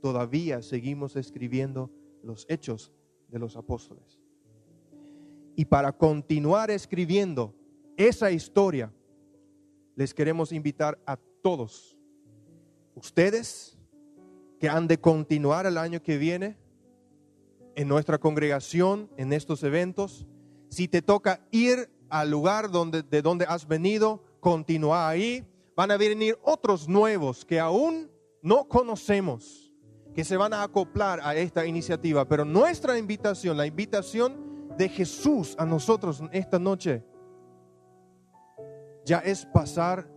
todavía 0.00 0.62
seguimos 0.62 1.16
escribiendo 1.16 1.90
los 2.22 2.46
hechos 2.48 2.92
de 3.26 3.40
los 3.40 3.56
apóstoles. 3.56 4.22
Y 5.56 5.64
para 5.64 5.90
continuar 5.90 6.70
escribiendo 6.70 7.52
esa 7.96 8.30
historia, 8.30 8.92
les 9.96 10.14
queremos 10.14 10.52
invitar 10.52 11.02
a 11.04 11.16
todos, 11.42 11.98
ustedes 12.94 13.76
que 14.60 14.68
han 14.68 14.86
de 14.86 15.00
continuar 15.00 15.66
el 15.66 15.78
año 15.78 16.00
que 16.00 16.16
viene 16.16 16.64
en 17.76 17.88
nuestra 17.88 18.18
congregación, 18.18 19.10
en 19.18 19.32
estos 19.32 19.62
eventos, 19.62 20.26
si 20.68 20.88
te 20.88 21.02
toca 21.02 21.46
ir 21.50 21.90
al 22.08 22.30
lugar 22.30 22.70
donde, 22.70 23.02
de 23.02 23.22
donde 23.22 23.44
has 23.44 23.68
venido, 23.68 24.24
continúa 24.40 25.08
ahí. 25.08 25.46
Van 25.76 25.90
a 25.90 25.98
venir 25.98 26.38
otros 26.42 26.88
nuevos 26.88 27.44
que 27.44 27.60
aún 27.60 28.10
no 28.42 28.66
conocemos, 28.66 29.70
que 30.14 30.24
se 30.24 30.38
van 30.38 30.54
a 30.54 30.62
acoplar 30.62 31.20
a 31.22 31.36
esta 31.36 31.66
iniciativa. 31.66 32.26
Pero 32.26 32.46
nuestra 32.46 32.98
invitación, 32.98 33.58
la 33.58 33.66
invitación 33.66 34.68
de 34.78 34.88
Jesús 34.88 35.54
a 35.58 35.66
nosotros 35.66 36.22
esta 36.32 36.58
noche, 36.58 37.04
ya 39.04 39.18
es 39.18 39.44
pasar 39.44 40.10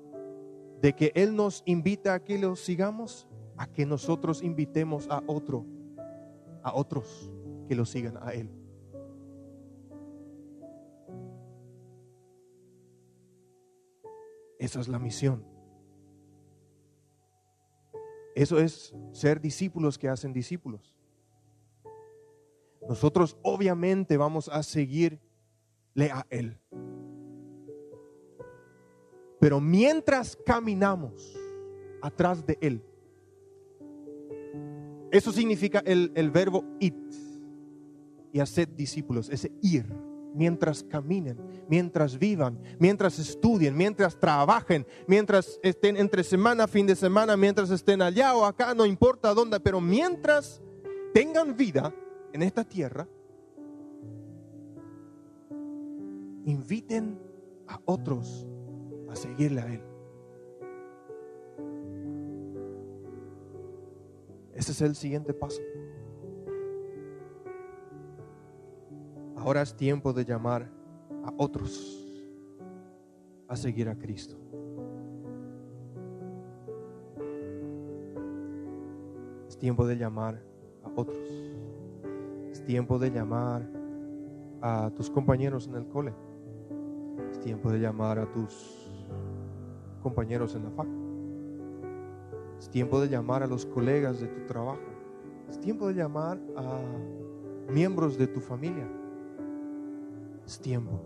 de 0.81 0.93
que 0.93 1.11
Él 1.13 1.35
nos 1.35 1.61
invita 1.65 2.13
a 2.13 2.23
que 2.23 2.39
lo 2.39 2.55
sigamos 2.55 3.27
a 3.57 3.67
que 3.67 3.85
nosotros 3.85 4.41
invitemos 4.41 5.07
a 5.09 5.21
otro, 5.27 5.65
a 6.63 6.73
otros 6.73 7.29
que 7.69 7.75
lo 7.75 7.85
sigan 7.85 8.17
a 8.17 8.31
Él. 8.31 8.49
Esa 14.57 14.79
es 14.79 14.87
la 14.87 14.97
misión. 14.97 15.45
Eso 18.33 18.57
es 18.59 18.95
ser 19.11 19.39
discípulos 19.39 19.99
que 19.99 20.09
hacen 20.09 20.33
discípulos. 20.33 20.97
Nosotros 22.87 23.37
obviamente 23.43 24.17
vamos 24.17 24.49
a 24.49 24.63
seguirle 24.63 25.19
a 26.11 26.25
Él. 26.31 26.59
Pero 29.39 29.61
mientras 29.61 30.35
caminamos 30.43 31.37
atrás 32.01 32.43
de 32.43 32.57
Él, 32.61 32.83
eso 35.11 35.31
significa 35.31 35.83
el, 35.85 36.31
verbo 36.31 36.65
it 36.79 37.28
y 38.31 38.39
hacer 38.39 38.75
discípulos, 38.75 39.29
ese 39.29 39.51
ir, 39.61 39.85
mientras 40.33 40.83
caminen, 40.83 41.37
mientras 41.67 42.17
vivan, 42.17 42.59
mientras 42.79 43.19
estudien, 43.19 43.75
mientras 43.75 44.19
trabajen, 44.19 44.85
mientras 45.07 45.59
estén 45.63 45.97
entre 45.97 46.23
semana, 46.23 46.67
fin 46.67 46.85
de 46.85 46.95
semana, 46.95 47.35
mientras 47.35 47.69
estén 47.71 48.01
allá 48.01 48.35
o 48.35 48.45
acá, 48.45 48.73
no 48.73 48.85
importa 48.85 49.33
dónde, 49.33 49.59
pero 49.59 49.81
mientras 49.81 50.61
tengan 51.13 51.55
vida 51.55 51.93
en 52.33 52.43
esta 52.43 52.63
tierra, 52.63 53.07
inviten 56.45 57.19
a 57.67 57.79
otros 57.85 58.45
a 59.09 59.15
seguirle 59.15 59.61
a 59.61 59.73
Él. 59.73 59.81
Ese 64.53 64.71
es 64.73 64.81
el 64.81 64.95
siguiente 64.95 65.33
paso. 65.33 65.61
Ahora 69.49 69.63
es 69.63 69.73
tiempo 69.73 70.13
de 70.13 70.25
llamar 70.25 70.69
a 71.25 71.33
otros 71.37 72.05
a 73.47 73.55
seguir 73.55 73.89
a 73.89 73.97
Cristo. 73.97 74.37
Es 79.47 79.57
tiempo 79.57 79.87
de 79.87 79.95
llamar 79.95 80.39
a 80.83 80.91
otros. 80.95 81.17
Es 82.51 82.63
tiempo 82.63 82.99
de 82.99 83.09
llamar 83.09 83.67
a 84.61 84.91
tus 84.91 85.09
compañeros 85.09 85.65
en 85.65 85.77
el 85.77 85.87
cole. 85.87 86.13
Es 87.31 87.39
tiempo 87.39 87.71
de 87.71 87.79
llamar 87.79 88.19
a 88.19 88.31
tus 88.31 88.87
compañeros 90.03 90.53
en 90.53 90.65
la 90.65 90.69
fac. 90.69 90.87
Es 92.59 92.69
tiempo 92.69 93.01
de 93.01 93.09
llamar 93.09 93.41
a 93.41 93.47
los 93.47 93.65
colegas 93.65 94.19
de 94.19 94.27
tu 94.27 94.45
trabajo. 94.45 94.83
Es 95.49 95.59
tiempo 95.59 95.87
de 95.87 95.95
llamar 95.95 96.39
a 96.55 96.79
miembros 97.71 98.15
de 98.15 98.27
tu 98.27 98.41
familia. 98.41 98.98
Tiempo. 100.57 100.99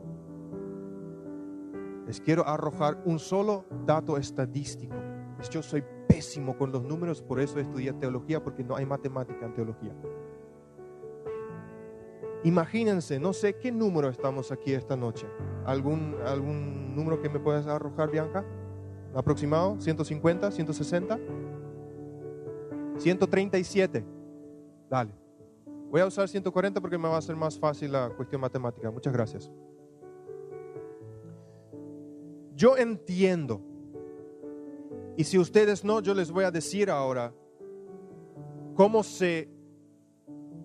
Les 2.08 2.22
quiero 2.22 2.48
arrojar 2.48 3.02
un 3.06 3.20
solo 3.20 3.66
dato 3.86 4.18
estadístico. 4.18 4.96
Yo 5.52 5.62
soy 5.62 5.84
pésimo 6.08 6.58
con 6.58 6.72
los 6.72 6.84
números, 6.84 7.22
por 7.22 7.40
eso 7.42 7.60
estudié 7.60 7.92
teología, 7.94 8.42
porque 8.42 8.64
no 8.64 8.76
hay 8.76 8.86
matemática 8.86 9.46
en 9.46 9.54
teología. 9.54 9.94
Imagínense, 12.44 13.20
no 13.20 13.34
sé 13.34 13.56
qué 13.58 13.72
número 13.72 14.10
estamos 14.10 14.52
aquí 14.52 14.74
esta 14.74 14.96
noche. 14.96 15.28
¿Algún, 15.66 16.16
algún 16.26 16.94
número 16.96 17.22
que 17.22 17.30
me 17.30 17.40
puedas 17.40 17.68
arrojar, 17.68 18.12
Bianca? 18.12 18.46
¿Aproximado? 19.16 19.76
¿150? 19.78 20.52
¿160? 20.52 21.20
137. 22.98 24.06
Dale. 24.90 25.23
Voy 25.94 26.02
a 26.02 26.08
usar 26.08 26.28
140 26.28 26.82
porque 26.82 26.98
me 26.98 27.08
va 27.08 27.20
a 27.20 27.22
ser 27.22 27.36
más 27.36 27.60
fácil 27.60 27.92
la 27.92 28.10
cuestión 28.10 28.42
matemática. 28.42 28.90
Muchas 28.90 29.14
gracias. 29.14 29.52
Yo 32.56 32.76
entiendo. 32.76 33.62
Y 35.16 35.24
si 35.24 35.38
ustedes 35.38 35.84
no, 35.84 36.00
yo 36.00 36.16
les 36.16 36.32
voy 36.32 36.46
a 36.46 36.50
decir 36.50 36.90
ahora 36.90 37.32
cómo 38.74 39.04
se 39.04 39.48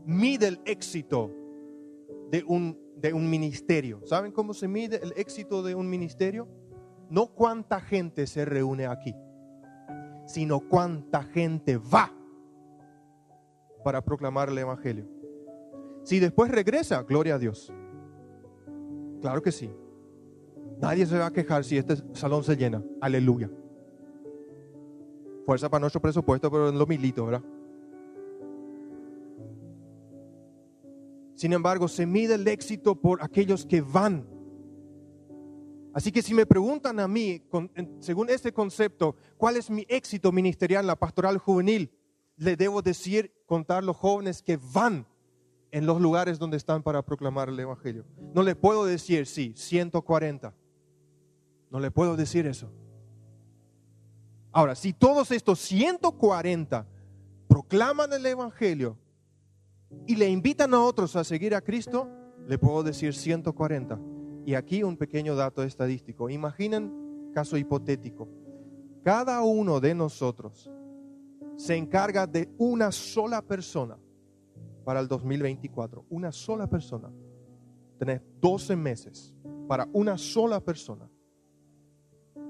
mide 0.06 0.48
el 0.48 0.62
éxito 0.64 1.30
de 2.30 2.42
un, 2.44 2.80
de 2.96 3.12
un 3.12 3.28
ministerio. 3.28 4.00
¿Saben 4.06 4.32
cómo 4.32 4.54
se 4.54 4.66
mide 4.66 4.98
el 5.02 5.12
éxito 5.14 5.62
de 5.62 5.74
un 5.74 5.90
ministerio? 5.90 6.48
No 7.10 7.26
cuánta 7.26 7.82
gente 7.82 8.26
se 8.26 8.46
reúne 8.46 8.86
aquí, 8.86 9.14
sino 10.26 10.60
cuánta 10.70 11.22
gente 11.22 11.76
va 11.76 12.14
para 13.84 14.02
proclamar 14.02 14.48
el 14.48 14.56
Evangelio. 14.56 15.17
Si 16.08 16.18
después 16.20 16.50
regresa, 16.50 17.02
gloria 17.02 17.34
a 17.34 17.38
Dios. 17.38 17.70
Claro 19.20 19.42
que 19.42 19.52
sí. 19.52 19.70
Nadie 20.80 21.04
se 21.04 21.18
va 21.18 21.26
a 21.26 21.30
quejar 21.30 21.64
si 21.64 21.76
este 21.76 21.96
salón 22.14 22.42
se 22.42 22.56
llena. 22.56 22.82
Aleluya. 22.98 23.50
Fuerza 25.44 25.68
para 25.68 25.82
nuestro 25.82 26.00
presupuesto, 26.00 26.50
pero 26.50 26.70
en 26.70 26.78
lo 26.78 26.86
milito, 26.86 27.26
¿verdad? 27.26 27.42
Sin 31.34 31.52
embargo, 31.52 31.86
se 31.88 32.06
mide 32.06 32.36
el 32.36 32.48
éxito 32.48 32.98
por 32.98 33.22
aquellos 33.22 33.66
que 33.66 33.82
van. 33.82 34.26
Así 35.92 36.10
que 36.10 36.22
si 36.22 36.32
me 36.32 36.46
preguntan 36.46 37.00
a 37.00 37.06
mí, 37.06 37.42
según 38.00 38.30
este 38.30 38.50
concepto, 38.54 39.14
¿cuál 39.36 39.58
es 39.58 39.68
mi 39.68 39.84
éxito 39.90 40.32
ministerial 40.32 40.84
en 40.84 40.86
la 40.86 40.96
pastoral 40.96 41.36
juvenil? 41.36 41.92
le 42.38 42.56
debo 42.56 42.82
decir, 42.82 43.34
contar 43.46 43.84
los 43.84 43.96
jóvenes 43.96 44.42
que 44.42 44.58
van 44.72 45.06
en 45.70 45.86
los 45.86 46.00
lugares 46.00 46.38
donde 46.38 46.56
están 46.56 46.82
para 46.82 47.02
proclamar 47.02 47.48
el 47.48 47.60
Evangelio. 47.60 48.04
No 48.34 48.42
le 48.42 48.54
puedo 48.54 48.84
decir, 48.84 49.26
sí, 49.26 49.52
140. 49.56 50.54
No 51.70 51.80
le 51.80 51.90
puedo 51.90 52.16
decir 52.16 52.46
eso. 52.46 52.70
Ahora, 54.52 54.74
si 54.74 54.92
todos 54.92 55.30
estos 55.30 55.58
140 55.60 56.86
proclaman 57.48 58.12
el 58.12 58.24
Evangelio 58.24 58.96
y 60.06 60.16
le 60.16 60.28
invitan 60.28 60.72
a 60.74 60.80
otros 60.80 61.16
a 61.16 61.24
seguir 61.24 61.54
a 61.54 61.60
Cristo, 61.60 62.08
le 62.46 62.58
puedo 62.58 62.82
decir 62.82 63.14
140. 63.14 64.00
Y 64.46 64.54
aquí 64.54 64.82
un 64.82 64.96
pequeño 64.96 65.36
dato 65.36 65.62
estadístico. 65.62 66.30
Imaginen 66.30 67.30
caso 67.34 67.58
hipotético. 67.58 68.28
Cada 69.04 69.42
uno 69.42 69.80
de 69.80 69.94
nosotros 69.94 70.70
se 71.56 71.76
encarga 71.76 72.26
de 72.26 72.48
una 72.56 72.90
sola 72.90 73.42
persona 73.42 73.98
para 74.88 75.00
el 75.00 75.08
2024. 75.08 76.06
Una 76.08 76.32
sola 76.32 76.66
persona. 76.66 77.12
Tenés 77.98 78.22
12 78.40 78.74
meses 78.74 79.34
para 79.68 79.86
una 79.92 80.16
sola 80.16 80.60
persona. 80.60 81.10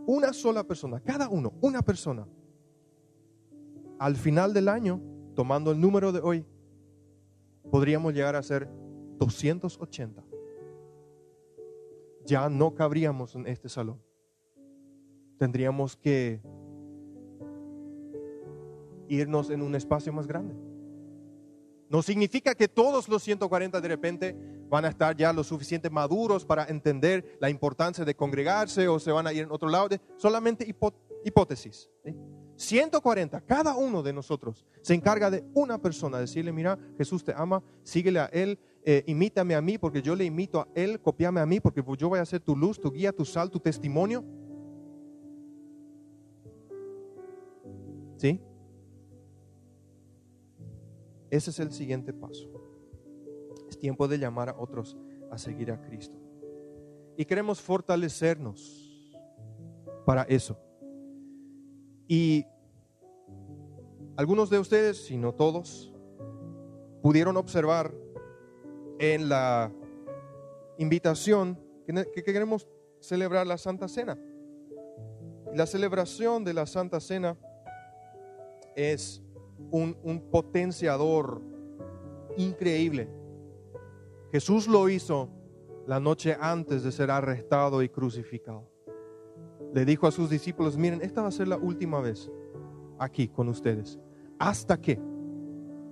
Una 0.06 0.32
sola 0.32 0.62
persona, 0.62 1.00
cada 1.00 1.28
uno, 1.28 1.52
una 1.60 1.82
persona. 1.82 2.28
Al 3.98 4.14
final 4.14 4.54
del 4.54 4.68
año, 4.68 5.00
tomando 5.34 5.72
el 5.72 5.80
número 5.80 6.12
de 6.12 6.20
hoy, 6.20 6.46
podríamos 7.72 8.14
llegar 8.14 8.36
a 8.36 8.42
ser 8.44 8.70
280. 9.18 10.22
Ya 12.24 12.48
no 12.48 12.72
cabríamos 12.72 13.34
en 13.34 13.48
este 13.48 13.68
salón. 13.68 14.00
Tendríamos 15.38 15.96
que 15.96 16.40
irnos 19.08 19.50
en 19.50 19.60
un 19.60 19.74
espacio 19.74 20.12
más 20.12 20.28
grande. 20.28 20.67
No 21.90 22.02
significa 22.02 22.54
que 22.54 22.68
todos 22.68 23.08
los 23.08 23.22
140 23.22 23.80
de 23.80 23.88
repente 23.88 24.36
van 24.68 24.84
a 24.84 24.88
estar 24.88 25.16
ya 25.16 25.32
lo 25.32 25.42
suficiente 25.42 25.88
maduros 25.88 26.44
para 26.44 26.66
entender 26.66 27.38
la 27.40 27.48
importancia 27.48 28.04
de 28.04 28.14
congregarse 28.14 28.88
o 28.88 28.98
se 28.98 29.10
van 29.10 29.26
a 29.26 29.32
ir 29.32 29.44
en 29.44 29.50
otro 29.50 29.68
lado. 29.68 29.88
solamente 30.16 30.66
hipótesis. 31.24 31.88
140, 32.56 33.40
cada 33.42 33.76
uno 33.76 34.02
de 34.02 34.12
nosotros 34.12 34.66
se 34.82 34.92
encarga 34.92 35.30
de 35.30 35.44
una 35.54 35.78
persona, 35.78 36.18
decirle, 36.18 36.52
mira, 36.52 36.76
Jesús 36.98 37.22
te 37.22 37.32
ama, 37.32 37.62
síguele 37.84 38.18
a 38.18 38.26
Él, 38.26 38.58
eh, 38.84 39.04
imítame 39.06 39.54
a 39.54 39.62
mí 39.62 39.78
porque 39.78 40.02
yo 40.02 40.16
le 40.16 40.24
imito 40.24 40.60
a 40.60 40.68
Él, 40.74 41.00
copiame 41.00 41.40
a 41.40 41.46
mí 41.46 41.60
porque 41.60 41.82
yo 41.96 42.08
voy 42.08 42.18
a 42.18 42.24
ser 42.24 42.40
tu 42.40 42.56
luz, 42.56 42.80
tu 42.80 42.90
guía, 42.90 43.12
tu 43.12 43.24
sal, 43.24 43.48
tu 43.50 43.60
testimonio. 43.60 44.24
¿Sí? 48.16 48.40
Ese 51.30 51.50
es 51.50 51.58
el 51.60 51.72
siguiente 51.72 52.12
paso. 52.12 52.48
Es 53.68 53.78
tiempo 53.78 54.08
de 54.08 54.18
llamar 54.18 54.48
a 54.48 54.56
otros 54.58 54.96
a 55.30 55.38
seguir 55.38 55.70
a 55.70 55.80
Cristo. 55.80 56.16
Y 57.16 57.24
queremos 57.24 57.60
fortalecernos 57.60 59.14
para 60.06 60.22
eso. 60.22 60.58
Y 62.06 62.46
algunos 64.16 64.48
de 64.48 64.58
ustedes, 64.58 65.04
si 65.04 65.16
no 65.16 65.34
todos, 65.34 65.92
pudieron 67.02 67.36
observar 67.36 67.92
en 68.98 69.28
la 69.28 69.70
invitación 70.78 71.58
que 71.86 72.22
queremos 72.24 72.66
celebrar 73.00 73.46
la 73.46 73.58
Santa 73.58 73.88
Cena. 73.88 74.18
La 75.54 75.66
celebración 75.66 76.44
de 76.44 76.54
la 76.54 76.66
Santa 76.66 77.00
Cena 77.00 77.36
es 78.76 79.22
un, 79.70 80.28
potenciador 80.30 81.42
increíble. 82.36 83.08
Jesús 84.32 84.68
lo 84.68 84.88
hizo 84.88 85.30
la 85.86 86.00
noche 86.00 86.36
antes 86.40 86.82
de 86.82 86.92
ser 86.92 87.10
arrestado 87.10 87.82
y 87.82 87.88
crucificado. 87.88 88.68
Le 89.74 89.84
dijo 89.84 90.06
a 90.06 90.10
sus 90.10 90.30
discípulos, 90.30 90.76
miren, 90.76 91.02
esta 91.02 91.22
va 91.22 91.28
a 91.28 91.32
ser 91.32 91.48
la 91.48 91.56
última 91.56 92.00
vez 92.00 92.30
aquí 92.98 93.28
con 93.28 93.48
ustedes, 93.48 93.98
hasta 94.38 94.80
que 94.80 94.98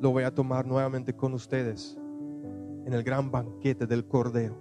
lo 0.00 0.10
voy 0.10 0.24
a 0.24 0.34
tomar 0.34 0.66
nuevamente 0.66 1.14
con 1.14 1.34
ustedes 1.34 1.96
en 2.86 2.92
el 2.92 3.02
gran 3.02 3.30
banquete 3.30 3.86
del 3.86 4.06
Cordero, 4.06 4.56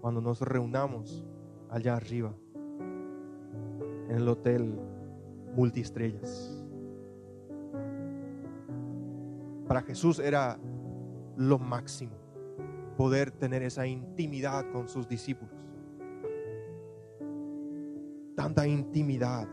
cuando 0.00 0.20
nos 0.20 0.40
reunamos 0.40 1.24
allá 1.68 1.96
arriba, 1.96 2.34
en 4.08 4.16
el 4.16 4.28
hotel 4.28 4.78
multiestrellas. 5.54 6.55
Para 9.66 9.82
Jesús 9.82 10.18
era 10.18 10.58
lo 11.36 11.58
máximo 11.58 12.26
poder 12.96 13.30
tener 13.30 13.62
esa 13.62 13.86
intimidad 13.86 14.70
con 14.72 14.88
sus 14.88 15.06
discípulos. 15.08 15.54
Tanta 18.34 18.66
intimidad, 18.66 19.48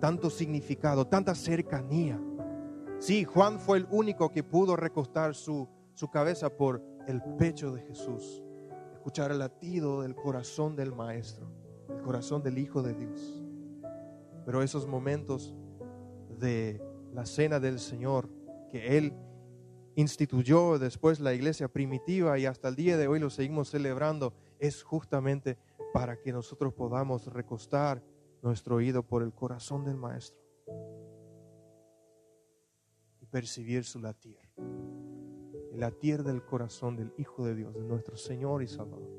tanto 0.00 0.30
significado, 0.30 1.06
tanta 1.06 1.34
cercanía. 1.34 2.20
Sí, 2.98 3.24
Juan 3.24 3.58
fue 3.58 3.78
el 3.78 3.86
único 3.90 4.30
que 4.30 4.42
pudo 4.42 4.76
recostar 4.76 5.34
su, 5.34 5.68
su 5.94 6.08
cabeza 6.08 6.50
por 6.50 6.82
el 7.06 7.22
pecho 7.38 7.72
de 7.72 7.82
Jesús, 7.82 8.42
escuchar 8.92 9.30
el 9.32 9.38
latido 9.38 10.02
del 10.02 10.14
corazón 10.14 10.76
del 10.76 10.92
Maestro, 10.92 11.46
el 11.88 12.00
corazón 12.02 12.42
del 12.42 12.58
Hijo 12.58 12.82
de 12.82 12.94
Dios. 12.94 13.42
Pero 14.44 14.62
esos 14.62 14.86
momentos 14.86 15.54
de 16.38 16.80
la 17.12 17.26
cena 17.26 17.60
del 17.60 17.78
Señor 17.78 18.28
que 18.72 18.96
Él 18.96 19.12
instituyó 19.96 20.78
después 20.78 21.20
la 21.20 21.34
iglesia 21.34 21.68
primitiva 21.68 22.38
y 22.38 22.46
hasta 22.46 22.68
el 22.68 22.74
día 22.74 22.96
de 22.96 23.06
hoy 23.06 23.20
lo 23.20 23.28
seguimos 23.28 23.68
celebrando, 23.68 24.32
es 24.58 24.82
justamente 24.82 25.58
para 25.92 26.16
que 26.16 26.32
nosotros 26.32 26.72
podamos 26.72 27.26
recostar 27.26 28.02
nuestro 28.40 28.76
oído 28.76 29.02
por 29.02 29.22
el 29.22 29.34
corazón 29.34 29.84
del 29.84 29.96
Maestro 29.96 30.40
y 33.20 33.26
percibir 33.26 33.84
su 33.84 34.00
latir, 34.00 34.38
el 34.56 35.78
latir 35.78 36.22
del 36.22 36.42
corazón 36.42 36.96
del 36.96 37.12
Hijo 37.18 37.44
de 37.44 37.54
Dios, 37.54 37.74
de 37.74 37.84
nuestro 37.84 38.16
Señor 38.16 38.62
y 38.62 38.68
Salvador, 38.68 39.18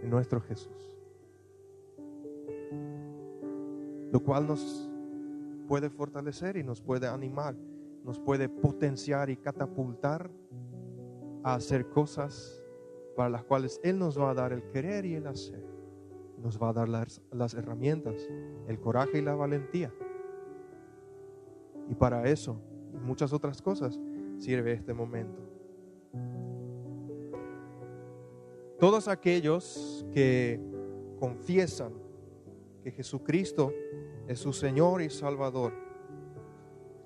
de 0.00 0.08
nuestro 0.08 0.40
Jesús. 0.40 0.98
Lo 4.10 4.20
cual 4.24 4.46
nos 4.46 4.88
puede 5.68 5.90
fortalecer 5.90 6.56
y 6.56 6.62
nos 6.62 6.80
puede 6.80 7.06
animar 7.06 7.54
nos 8.04 8.20
puede 8.20 8.48
potenciar 8.48 9.30
y 9.30 9.36
catapultar 9.36 10.30
a 11.42 11.54
hacer 11.54 11.88
cosas 11.88 12.62
para 13.16 13.30
las 13.30 13.44
cuales 13.44 13.80
Él 13.82 13.98
nos 13.98 14.18
va 14.18 14.30
a 14.30 14.34
dar 14.34 14.52
el 14.52 14.62
querer 14.70 15.06
y 15.06 15.14
el 15.14 15.26
hacer. 15.26 15.64
Nos 16.42 16.60
va 16.60 16.68
a 16.68 16.72
dar 16.74 16.88
las, 16.88 17.54
herramientas, 17.54 18.28
el 18.68 18.78
coraje 18.78 19.18
y 19.18 19.22
la 19.22 19.34
valentía. 19.34 19.92
Y 21.88 21.94
para 21.94 22.28
eso 22.28 22.60
y 22.92 22.98
muchas 22.98 23.32
otras 23.32 23.62
cosas 23.62 23.98
sirve 24.36 24.72
este 24.72 24.92
momento. 24.92 25.40
Todos 28.78 29.08
aquellos 29.08 30.04
que 30.12 30.60
confiesan 31.18 31.92
que 32.82 32.90
Jesucristo 32.90 33.72
es 34.28 34.38
su 34.38 34.52
Señor 34.52 35.00
y 35.00 35.08
Salvador, 35.08 35.72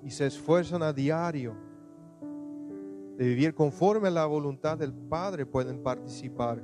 y 0.02 0.10
se 0.10 0.26
esfuerzan 0.26 0.82
a 0.82 0.92
diario 0.92 1.54
de 3.18 3.24
vivir 3.26 3.52
conforme 3.52 4.08
a 4.08 4.12
la 4.12 4.26
voluntad 4.26 4.78
del 4.78 4.92
Padre 4.92 5.44
pueden 5.44 5.82
participar 5.82 6.62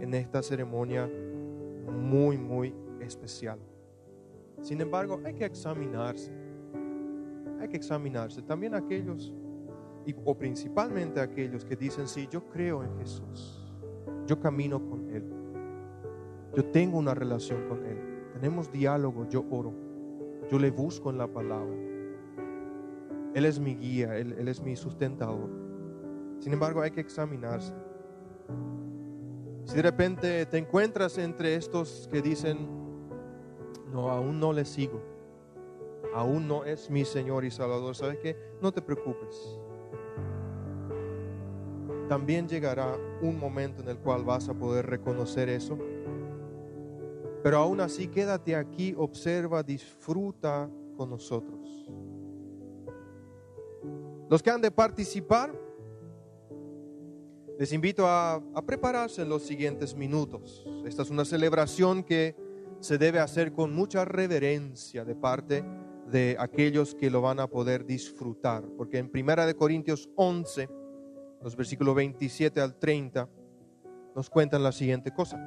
en 0.00 0.12
esta 0.14 0.42
ceremonia 0.42 1.08
muy, 1.88 2.36
muy 2.36 2.74
especial. 3.00 3.60
Sin 4.60 4.80
embargo, 4.80 5.20
hay 5.24 5.34
que 5.34 5.44
examinarse. 5.44 6.32
Hay 7.60 7.68
que 7.68 7.76
examinarse. 7.76 8.42
También 8.42 8.74
aquellos, 8.74 9.32
o 10.24 10.36
principalmente 10.36 11.20
aquellos 11.20 11.64
que 11.64 11.76
dicen, 11.76 12.08
sí, 12.08 12.28
yo 12.30 12.44
creo 12.48 12.82
en 12.82 12.98
Jesús. 12.98 13.72
Yo 14.26 14.40
camino 14.40 14.84
con 14.84 15.08
Él. 15.10 15.24
Yo 16.56 16.64
tengo 16.64 16.98
una 16.98 17.14
relación 17.14 17.68
con 17.68 17.84
Él. 17.84 17.98
Tenemos 18.32 18.70
diálogo, 18.72 19.28
yo 19.28 19.44
oro. 19.50 19.72
Yo 20.50 20.58
le 20.58 20.70
busco 20.70 21.10
en 21.10 21.18
la 21.18 21.28
palabra. 21.28 21.87
Él 23.38 23.44
es 23.44 23.60
mi 23.60 23.76
guía, 23.76 24.16
Él, 24.16 24.48
es 24.48 24.60
mi 24.60 24.74
sustentador. 24.74 25.48
Sin 26.40 26.52
embargo, 26.52 26.80
hay 26.80 26.90
que 26.90 27.00
examinarse. 27.00 27.72
Si 29.64 29.76
de 29.76 29.82
repente 29.82 30.44
te 30.46 30.58
encuentras 30.58 31.18
entre 31.18 31.54
estos 31.54 32.08
que 32.10 32.20
dicen, 32.20 32.68
no, 33.92 34.10
aún 34.10 34.40
no 34.40 34.52
le 34.52 34.64
sigo, 34.64 35.00
aún 36.12 36.48
no 36.48 36.64
es 36.64 36.90
mi 36.90 37.04
Señor 37.04 37.44
y 37.44 37.52
Salvador, 37.52 37.94
¿sabes 37.94 38.18
qué? 38.18 38.36
No 38.60 38.72
te 38.72 38.82
preocupes. 38.82 39.60
También 42.08 42.48
llegará 42.48 42.96
un 43.22 43.38
momento 43.38 43.82
en 43.82 43.88
el 43.88 43.98
cual 43.98 44.24
vas 44.24 44.48
a 44.48 44.54
poder 44.54 44.86
reconocer 44.86 45.48
eso. 45.48 45.78
Pero 47.44 47.58
aún 47.58 47.80
así, 47.80 48.08
quédate 48.08 48.56
aquí, 48.56 48.96
observa, 48.98 49.62
disfruta 49.62 50.68
con 50.96 51.10
nosotros. 51.10 51.88
Los 54.30 54.42
que 54.42 54.50
han 54.50 54.60
de 54.60 54.70
participar, 54.70 55.58
les 57.58 57.72
invito 57.72 58.06
a, 58.06 58.42
prepararse 58.66 59.22
en 59.22 59.30
los 59.30 59.42
siguientes 59.42 59.94
minutos. 59.94 60.66
Esta 60.84 61.02
es 61.02 61.10
una 61.10 61.24
celebración 61.24 62.04
que 62.04 62.36
se 62.80 62.98
debe 62.98 63.20
hacer 63.20 63.52
con 63.52 63.74
mucha 63.74 64.04
reverencia 64.04 65.04
de 65.04 65.14
parte 65.16 65.64
de 66.10 66.36
aquellos 66.38 66.94
que 66.94 67.10
lo 67.10 67.22
van 67.22 67.40
a 67.40 67.48
poder 67.48 67.84
disfrutar, 67.84 68.64
porque 68.76 68.98
en 68.98 69.10
Primera 69.10 69.46
de 69.46 69.54
Corintios 69.54 70.08
11, 70.14 70.68
los 71.42 71.56
versículos 71.56 71.94
27 71.94 72.60
al 72.60 72.78
30, 72.78 73.28
nos 74.14 74.28
cuentan 74.30 74.62
la 74.62 74.72
siguiente 74.72 75.10
cosa. 75.12 75.38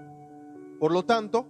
Por 0.80 0.92
lo 0.92 1.06
tanto, 1.06 1.48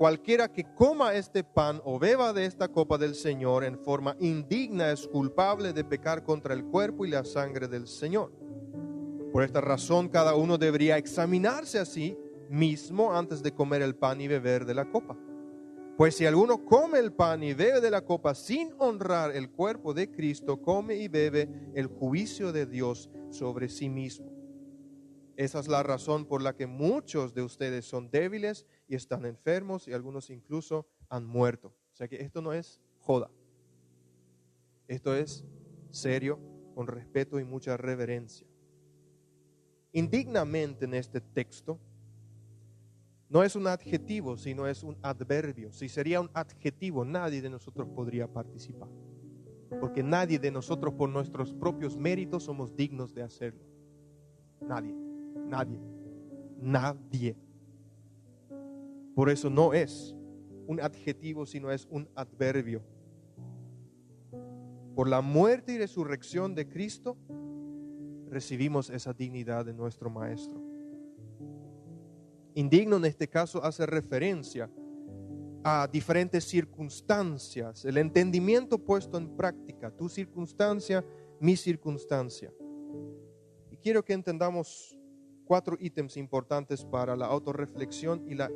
cualquiera 0.00 0.50
que 0.50 0.64
coma 0.64 1.12
este 1.12 1.44
pan 1.44 1.82
o 1.84 1.98
beba 1.98 2.32
de 2.32 2.46
esta 2.46 2.68
copa 2.68 2.96
del 2.96 3.14
Señor 3.14 3.64
en 3.64 3.78
forma 3.78 4.16
indigna 4.18 4.92
es 4.92 5.06
culpable 5.06 5.74
de 5.74 5.84
pecar 5.84 6.24
contra 6.24 6.54
el 6.54 6.64
cuerpo 6.64 7.04
y 7.04 7.10
la 7.10 7.22
sangre 7.22 7.68
del 7.68 7.86
Señor. 7.86 8.32
Por 9.30 9.42
esta 9.42 9.60
razón 9.60 10.08
cada 10.08 10.34
uno 10.34 10.56
debería 10.56 10.96
examinarse 10.96 11.78
a 11.78 11.84
sí 11.84 12.16
mismo 12.48 13.14
antes 13.14 13.42
de 13.42 13.52
comer 13.52 13.82
el 13.82 13.94
pan 13.94 14.22
y 14.22 14.26
beber 14.26 14.64
de 14.64 14.72
la 14.72 14.90
copa. 14.90 15.18
Pues 15.98 16.16
si 16.16 16.24
alguno 16.24 16.64
come 16.64 16.98
el 16.98 17.12
pan 17.12 17.42
y 17.42 17.52
bebe 17.52 17.82
de 17.82 17.90
la 17.90 18.00
copa 18.00 18.34
sin 18.34 18.72
honrar 18.78 19.36
el 19.36 19.50
cuerpo 19.50 19.92
de 19.92 20.10
Cristo, 20.10 20.62
come 20.62 20.96
y 20.96 21.08
bebe 21.08 21.46
el 21.74 21.88
juicio 21.88 22.52
de 22.52 22.64
Dios 22.64 23.10
sobre 23.28 23.68
sí 23.68 23.90
mismo. 23.90 24.32
Esa 25.36 25.58
es 25.60 25.68
la 25.68 25.82
razón 25.82 26.24
por 26.24 26.40
la 26.40 26.54
que 26.54 26.66
muchos 26.66 27.34
de 27.34 27.42
ustedes 27.42 27.84
son 27.84 28.10
débiles 28.10 28.66
y 28.90 28.96
están 28.96 29.24
enfermos 29.24 29.86
y 29.86 29.92
algunos 29.92 30.30
incluso 30.30 30.84
han 31.08 31.24
muerto. 31.24 31.68
O 31.68 31.96
sea 31.96 32.08
que 32.08 32.16
esto 32.16 32.42
no 32.42 32.52
es 32.52 32.80
joda. 32.98 33.30
Esto 34.88 35.14
es 35.14 35.44
serio, 35.90 36.40
con 36.74 36.88
respeto 36.88 37.38
y 37.38 37.44
mucha 37.44 37.76
reverencia. 37.76 38.48
Indignamente 39.92 40.86
en 40.86 40.94
este 40.94 41.20
texto 41.20 41.78
no 43.28 43.44
es 43.44 43.54
un 43.54 43.68
adjetivo, 43.68 44.36
sino 44.36 44.66
es 44.66 44.82
un 44.82 44.98
adverbio. 45.02 45.70
Si 45.72 45.88
sería 45.88 46.20
un 46.20 46.30
adjetivo, 46.34 47.04
nadie 47.04 47.40
de 47.40 47.48
nosotros 47.48 47.86
podría 47.94 48.26
participar. 48.26 48.88
Porque 49.80 50.02
nadie 50.02 50.40
de 50.40 50.50
nosotros 50.50 50.94
por 50.94 51.08
nuestros 51.08 51.54
propios 51.54 51.96
méritos 51.96 52.42
somos 52.42 52.74
dignos 52.74 53.14
de 53.14 53.22
hacerlo. 53.22 53.64
Nadie, 54.60 54.96
nadie, 55.46 55.78
nadie. 56.60 57.36
Por 59.14 59.30
eso 59.30 59.50
no 59.50 59.72
es 59.74 60.14
un 60.66 60.80
adjetivo, 60.80 61.46
sino 61.46 61.70
es 61.70 61.86
un 61.90 62.08
adverbio. 62.14 62.82
Por 64.94 65.08
la 65.08 65.20
muerte 65.20 65.72
y 65.72 65.78
resurrección 65.78 66.54
de 66.54 66.68
Cristo, 66.68 67.16
recibimos 68.28 68.90
esa 68.90 69.12
dignidad 69.12 69.64
de 69.64 69.74
nuestro 69.74 70.10
Maestro. 70.10 70.62
Indigno 72.54 72.96
en 72.96 73.04
este 73.04 73.28
caso 73.28 73.64
hace 73.64 73.86
referencia 73.86 74.70
a 75.62 75.88
diferentes 75.90 76.44
circunstancias, 76.44 77.84
el 77.84 77.98
entendimiento 77.98 78.78
puesto 78.78 79.18
en 79.18 79.36
práctica, 79.36 79.90
tu 79.90 80.08
circunstancia, 80.08 81.04
mi 81.38 81.56
circunstancia. 81.56 82.52
Y 83.70 83.76
quiero 83.76 84.04
que 84.04 84.14
entendamos 84.14 84.96
cuatro 85.44 85.76
ítems 85.78 86.16
importantes 86.16 86.84
para 86.84 87.16
la 87.16 87.26
autorreflexión 87.26 88.24
y, 88.28 88.34
la, 88.34 88.50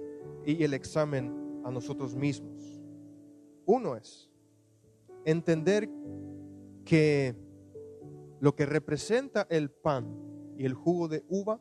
y 0.47 0.63
el 0.65 0.75
examen 0.75 1.63
a 1.65 1.71
nosotros 1.71 2.15
mismos. 2.15 2.81
Uno 3.67 3.97
es 3.97 4.31
entender 5.25 5.89
que 6.85 7.35
lo 8.41 8.55
que 8.55 8.67
representa 8.67 9.47
el 9.49 9.71
pan 9.71 10.07
y 10.57 10.65
el 10.65 10.75
jugo 10.75 11.09
de 11.09 11.25
uva 11.29 11.61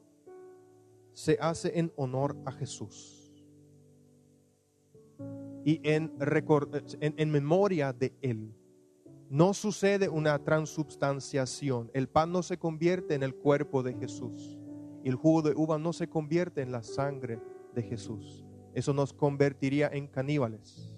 se 1.13 1.37
hace 1.39 1.79
en 1.79 1.91
honor 1.95 2.35
a 2.45 2.51
Jesús 2.51 3.23
y 5.63 5.79
en, 5.83 6.11
en, 6.99 7.31
memoria 7.31 7.93
de 7.93 8.13
Él. 8.21 8.53
No 9.29 9.53
sucede 9.53 10.09
una 10.09 10.37
transubstanciación. 10.43 11.89
El 11.93 12.09
pan 12.09 12.31
no 12.31 12.43
se 12.43 12.57
convierte 12.57 13.15
en 13.15 13.23
el 13.23 13.33
cuerpo 13.33 13.81
de 13.81 13.93
Jesús. 13.93 14.59
El 15.03 15.15
jugo 15.15 15.41
de 15.41 15.53
uva 15.55 15.77
no 15.77 15.93
se 15.93 16.07
convierte 16.07 16.61
en 16.61 16.71
la 16.71 16.83
sangre 16.83 17.39
de 17.73 17.81
Jesús. 17.81 18.45
Eso 18.73 18.93
nos 18.93 19.13
convertiría 19.13 19.89
en 19.91 20.07
caníbales. 20.07 20.93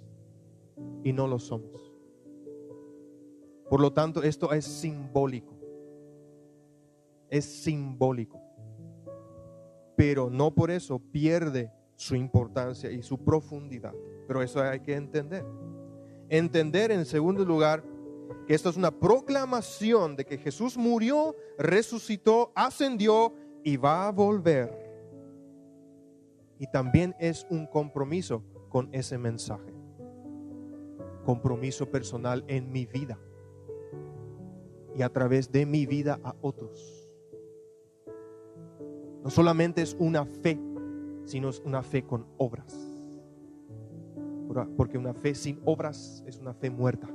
Y 1.04 1.14
no 1.14 1.28
lo 1.28 1.40
somos. 1.40 1.94
Por 3.70 3.80
lo 3.80 3.94
tanto, 3.94 4.24
esto 4.24 4.52
es 4.54 4.66
simbólico. 4.66 5.54
Es 7.30 7.46
simbólico 7.46 8.46
pero 9.96 10.30
no 10.30 10.54
por 10.54 10.72
eso 10.72 11.00
pierde 11.00 11.72
su 11.96 12.16
importancia 12.16 12.92
y 12.92 13.02
su 13.02 13.18
profundidad. 13.18 13.94
Pero 14.28 14.42
eso 14.42 14.62
hay 14.62 14.82
que 14.82 14.96
entender. 14.96 15.46
Entender 16.30 16.92
en 16.92 17.06
segundo 17.06 17.46
lugar 17.46 17.84
que 18.48 18.54
esto 18.54 18.70
es 18.70 18.78
una 18.78 18.92
proclamación 18.92 20.16
de 20.16 20.26
que 20.26 20.38
Jesús 20.38 20.78
murió, 20.78 21.36
resucitó, 21.58 22.52
ascendió 22.56 23.34
y 23.64 23.78
va 23.78 24.08
a 24.08 24.12
volver. 24.12 24.85
Y 26.60 26.68
también 26.68 27.16
es 27.20 27.46
un 27.50 27.68
compromiso 27.68 28.44
con 28.70 28.90
ese 28.94 29.18
mensaje. 29.18 29.74
Compromiso 31.26 31.90
personal 31.90 32.44
en 32.48 32.72
mi 32.72 32.86
vida 32.86 33.18
y 34.96 35.02
a 35.02 35.10
través 35.10 35.52
de 35.52 35.66
mi 35.66 35.86
vida 35.86 36.20
a 36.24 36.36
otros. 36.42 37.10
No 39.24 39.30
solamente 39.30 39.82
es 39.82 39.96
una 40.00 40.26
fe, 40.26 40.60
sino 41.26 41.50
es 41.50 41.62
una 41.66 41.84
fe 41.84 42.04
con 42.04 42.26
obras. 42.38 42.92
Porque 44.78 44.98
una 44.98 45.14
fe 45.14 45.36
sin 45.36 45.60
obras 45.66 46.24
es 46.28 46.40
una 46.40 46.54
fe 46.54 46.70
muerta. 46.70 47.10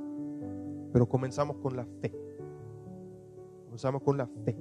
Pero 0.93 1.07
comenzamos 1.07 1.57
con 1.57 1.75
la 1.75 1.85
fe. 2.01 2.13
Comenzamos 3.65 4.03
con 4.03 4.17
la 4.17 4.27
fe. 4.27 4.55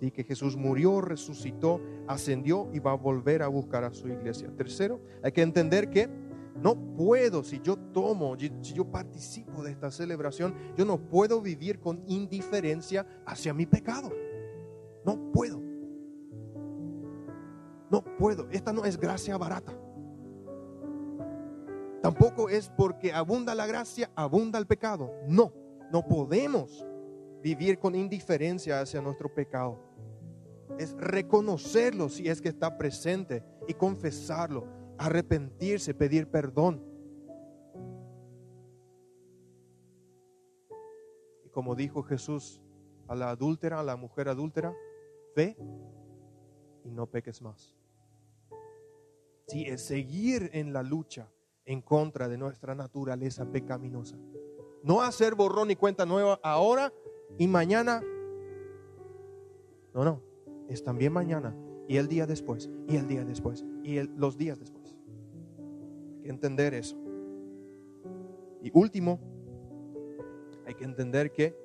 Así 0.00 0.10
que 0.10 0.24
Jesús 0.24 0.56
murió, 0.56 1.02
resucitó, 1.02 1.78
ascendió 2.08 2.70
y 2.72 2.78
va 2.78 2.92
a 2.92 2.96
volver 2.96 3.42
a 3.42 3.48
buscar 3.48 3.84
a 3.84 3.92
su 3.92 4.08
iglesia. 4.08 4.50
Tercero, 4.56 4.98
hay 5.22 5.30
que 5.30 5.42
entender 5.42 5.90
que 5.90 6.08
no 6.56 6.74
puedo, 6.96 7.44
si 7.44 7.60
yo 7.60 7.76
tomo, 7.76 8.34
si 8.38 8.72
yo 8.72 8.86
participo 8.86 9.62
de 9.62 9.72
esta 9.72 9.90
celebración, 9.90 10.54
yo 10.74 10.86
no 10.86 10.96
puedo 10.96 11.42
vivir 11.42 11.80
con 11.80 12.02
indiferencia 12.06 13.06
hacia 13.26 13.52
mi 13.52 13.66
pecado. 13.66 14.10
No 15.04 15.30
puedo. 15.32 15.60
No 17.90 18.02
puedo, 18.16 18.48
esta 18.50 18.72
no 18.72 18.86
es 18.86 18.98
gracia 18.98 19.36
barata. 19.36 19.78
Tampoco 22.00 22.48
es 22.48 22.70
porque 22.70 23.12
abunda 23.12 23.54
la 23.54 23.66
gracia, 23.66 24.10
abunda 24.14 24.58
el 24.58 24.66
pecado. 24.66 25.12
No, 25.28 25.52
no 25.92 26.06
podemos 26.08 26.86
vivir 27.42 27.78
con 27.78 27.94
indiferencia 27.94 28.80
hacia 28.80 29.00
nuestro 29.00 29.32
pecado. 29.32 29.89
Es 30.78 30.96
reconocerlo 30.96 32.08
si 32.08 32.28
es 32.28 32.40
que 32.40 32.48
está 32.48 32.78
presente 32.78 33.44
y 33.68 33.74
confesarlo, 33.74 34.66
arrepentirse, 34.98 35.94
pedir 35.94 36.28
perdón. 36.28 36.82
Y 41.44 41.48
como 41.50 41.74
dijo 41.74 42.02
Jesús 42.02 42.60
a 43.08 43.14
la 43.14 43.30
adúltera, 43.30 43.80
a 43.80 43.84
la 43.84 43.96
mujer 43.96 44.28
adúltera, 44.28 44.74
ve 45.34 45.56
y 46.84 46.90
no 46.90 47.06
peques 47.06 47.42
más 47.42 47.80
es 49.58 49.82
seguir 49.82 50.50
en 50.52 50.72
la 50.72 50.82
lucha 50.82 51.28
en 51.64 51.82
contra 51.82 52.28
de 52.28 52.38
nuestra 52.38 52.74
naturaleza 52.74 53.50
pecaminosa. 53.50 54.16
No 54.82 55.02
hacer 55.02 55.34
borrón 55.34 55.70
y 55.70 55.76
cuenta 55.76 56.06
nueva 56.06 56.40
ahora 56.42 56.92
y 57.38 57.46
mañana. 57.46 58.02
No, 59.92 60.04
no, 60.04 60.22
es 60.70 60.82
también 60.82 61.12
mañana 61.12 61.54
y 61.88 61.96
el 61.96 62.08
día 62.08 62.26
después 62.26 62.70
y 62.88 62.96
el 62.96 63.06
día 63.06 63.24
después 63.24 63.64
y 63.82 64.00
los 64.16 64.38
días 64.38 64.58
después. 64.58 64.96
Hay 66.16 66.22
que 66.22 66.30
entender 66.30 66.72
eso. 66.72 66.96
Y 68.62 68.70
último, 68.72 69.18
hay 70.66 70.74
que 70.74 70.84
entender 70.84 71.32
que 71.32 71.56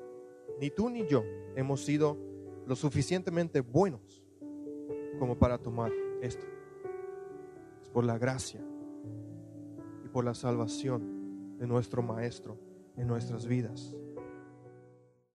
ni 0.59 0.71
tú 0.71 0.89
ni 0.89 1.05
yo 1.07 1.23
hemos 1.55 1.85
sido 1.85 2.17
lo 2.65 2.75
suficientemente 2.75 3.61
buenos 3.61 4.23
como 5.19 5.37
para 5.37 5.57
tomar 5.57 5.91
esto 6.21 6.45
por 7.93 8.03
la 8.03 8.17
gracia 8.17 8.61
y 10.03 10.09
por 10.09 10.25
la 10.25 10.33
salvación 10.33 11.57
de 11.57 11.67
nuestro 11.67 12.01
Maestro 12.01 12.57
en 12.97 13.07
nuestras 13.07 13.45
vidas. 13.45 13.95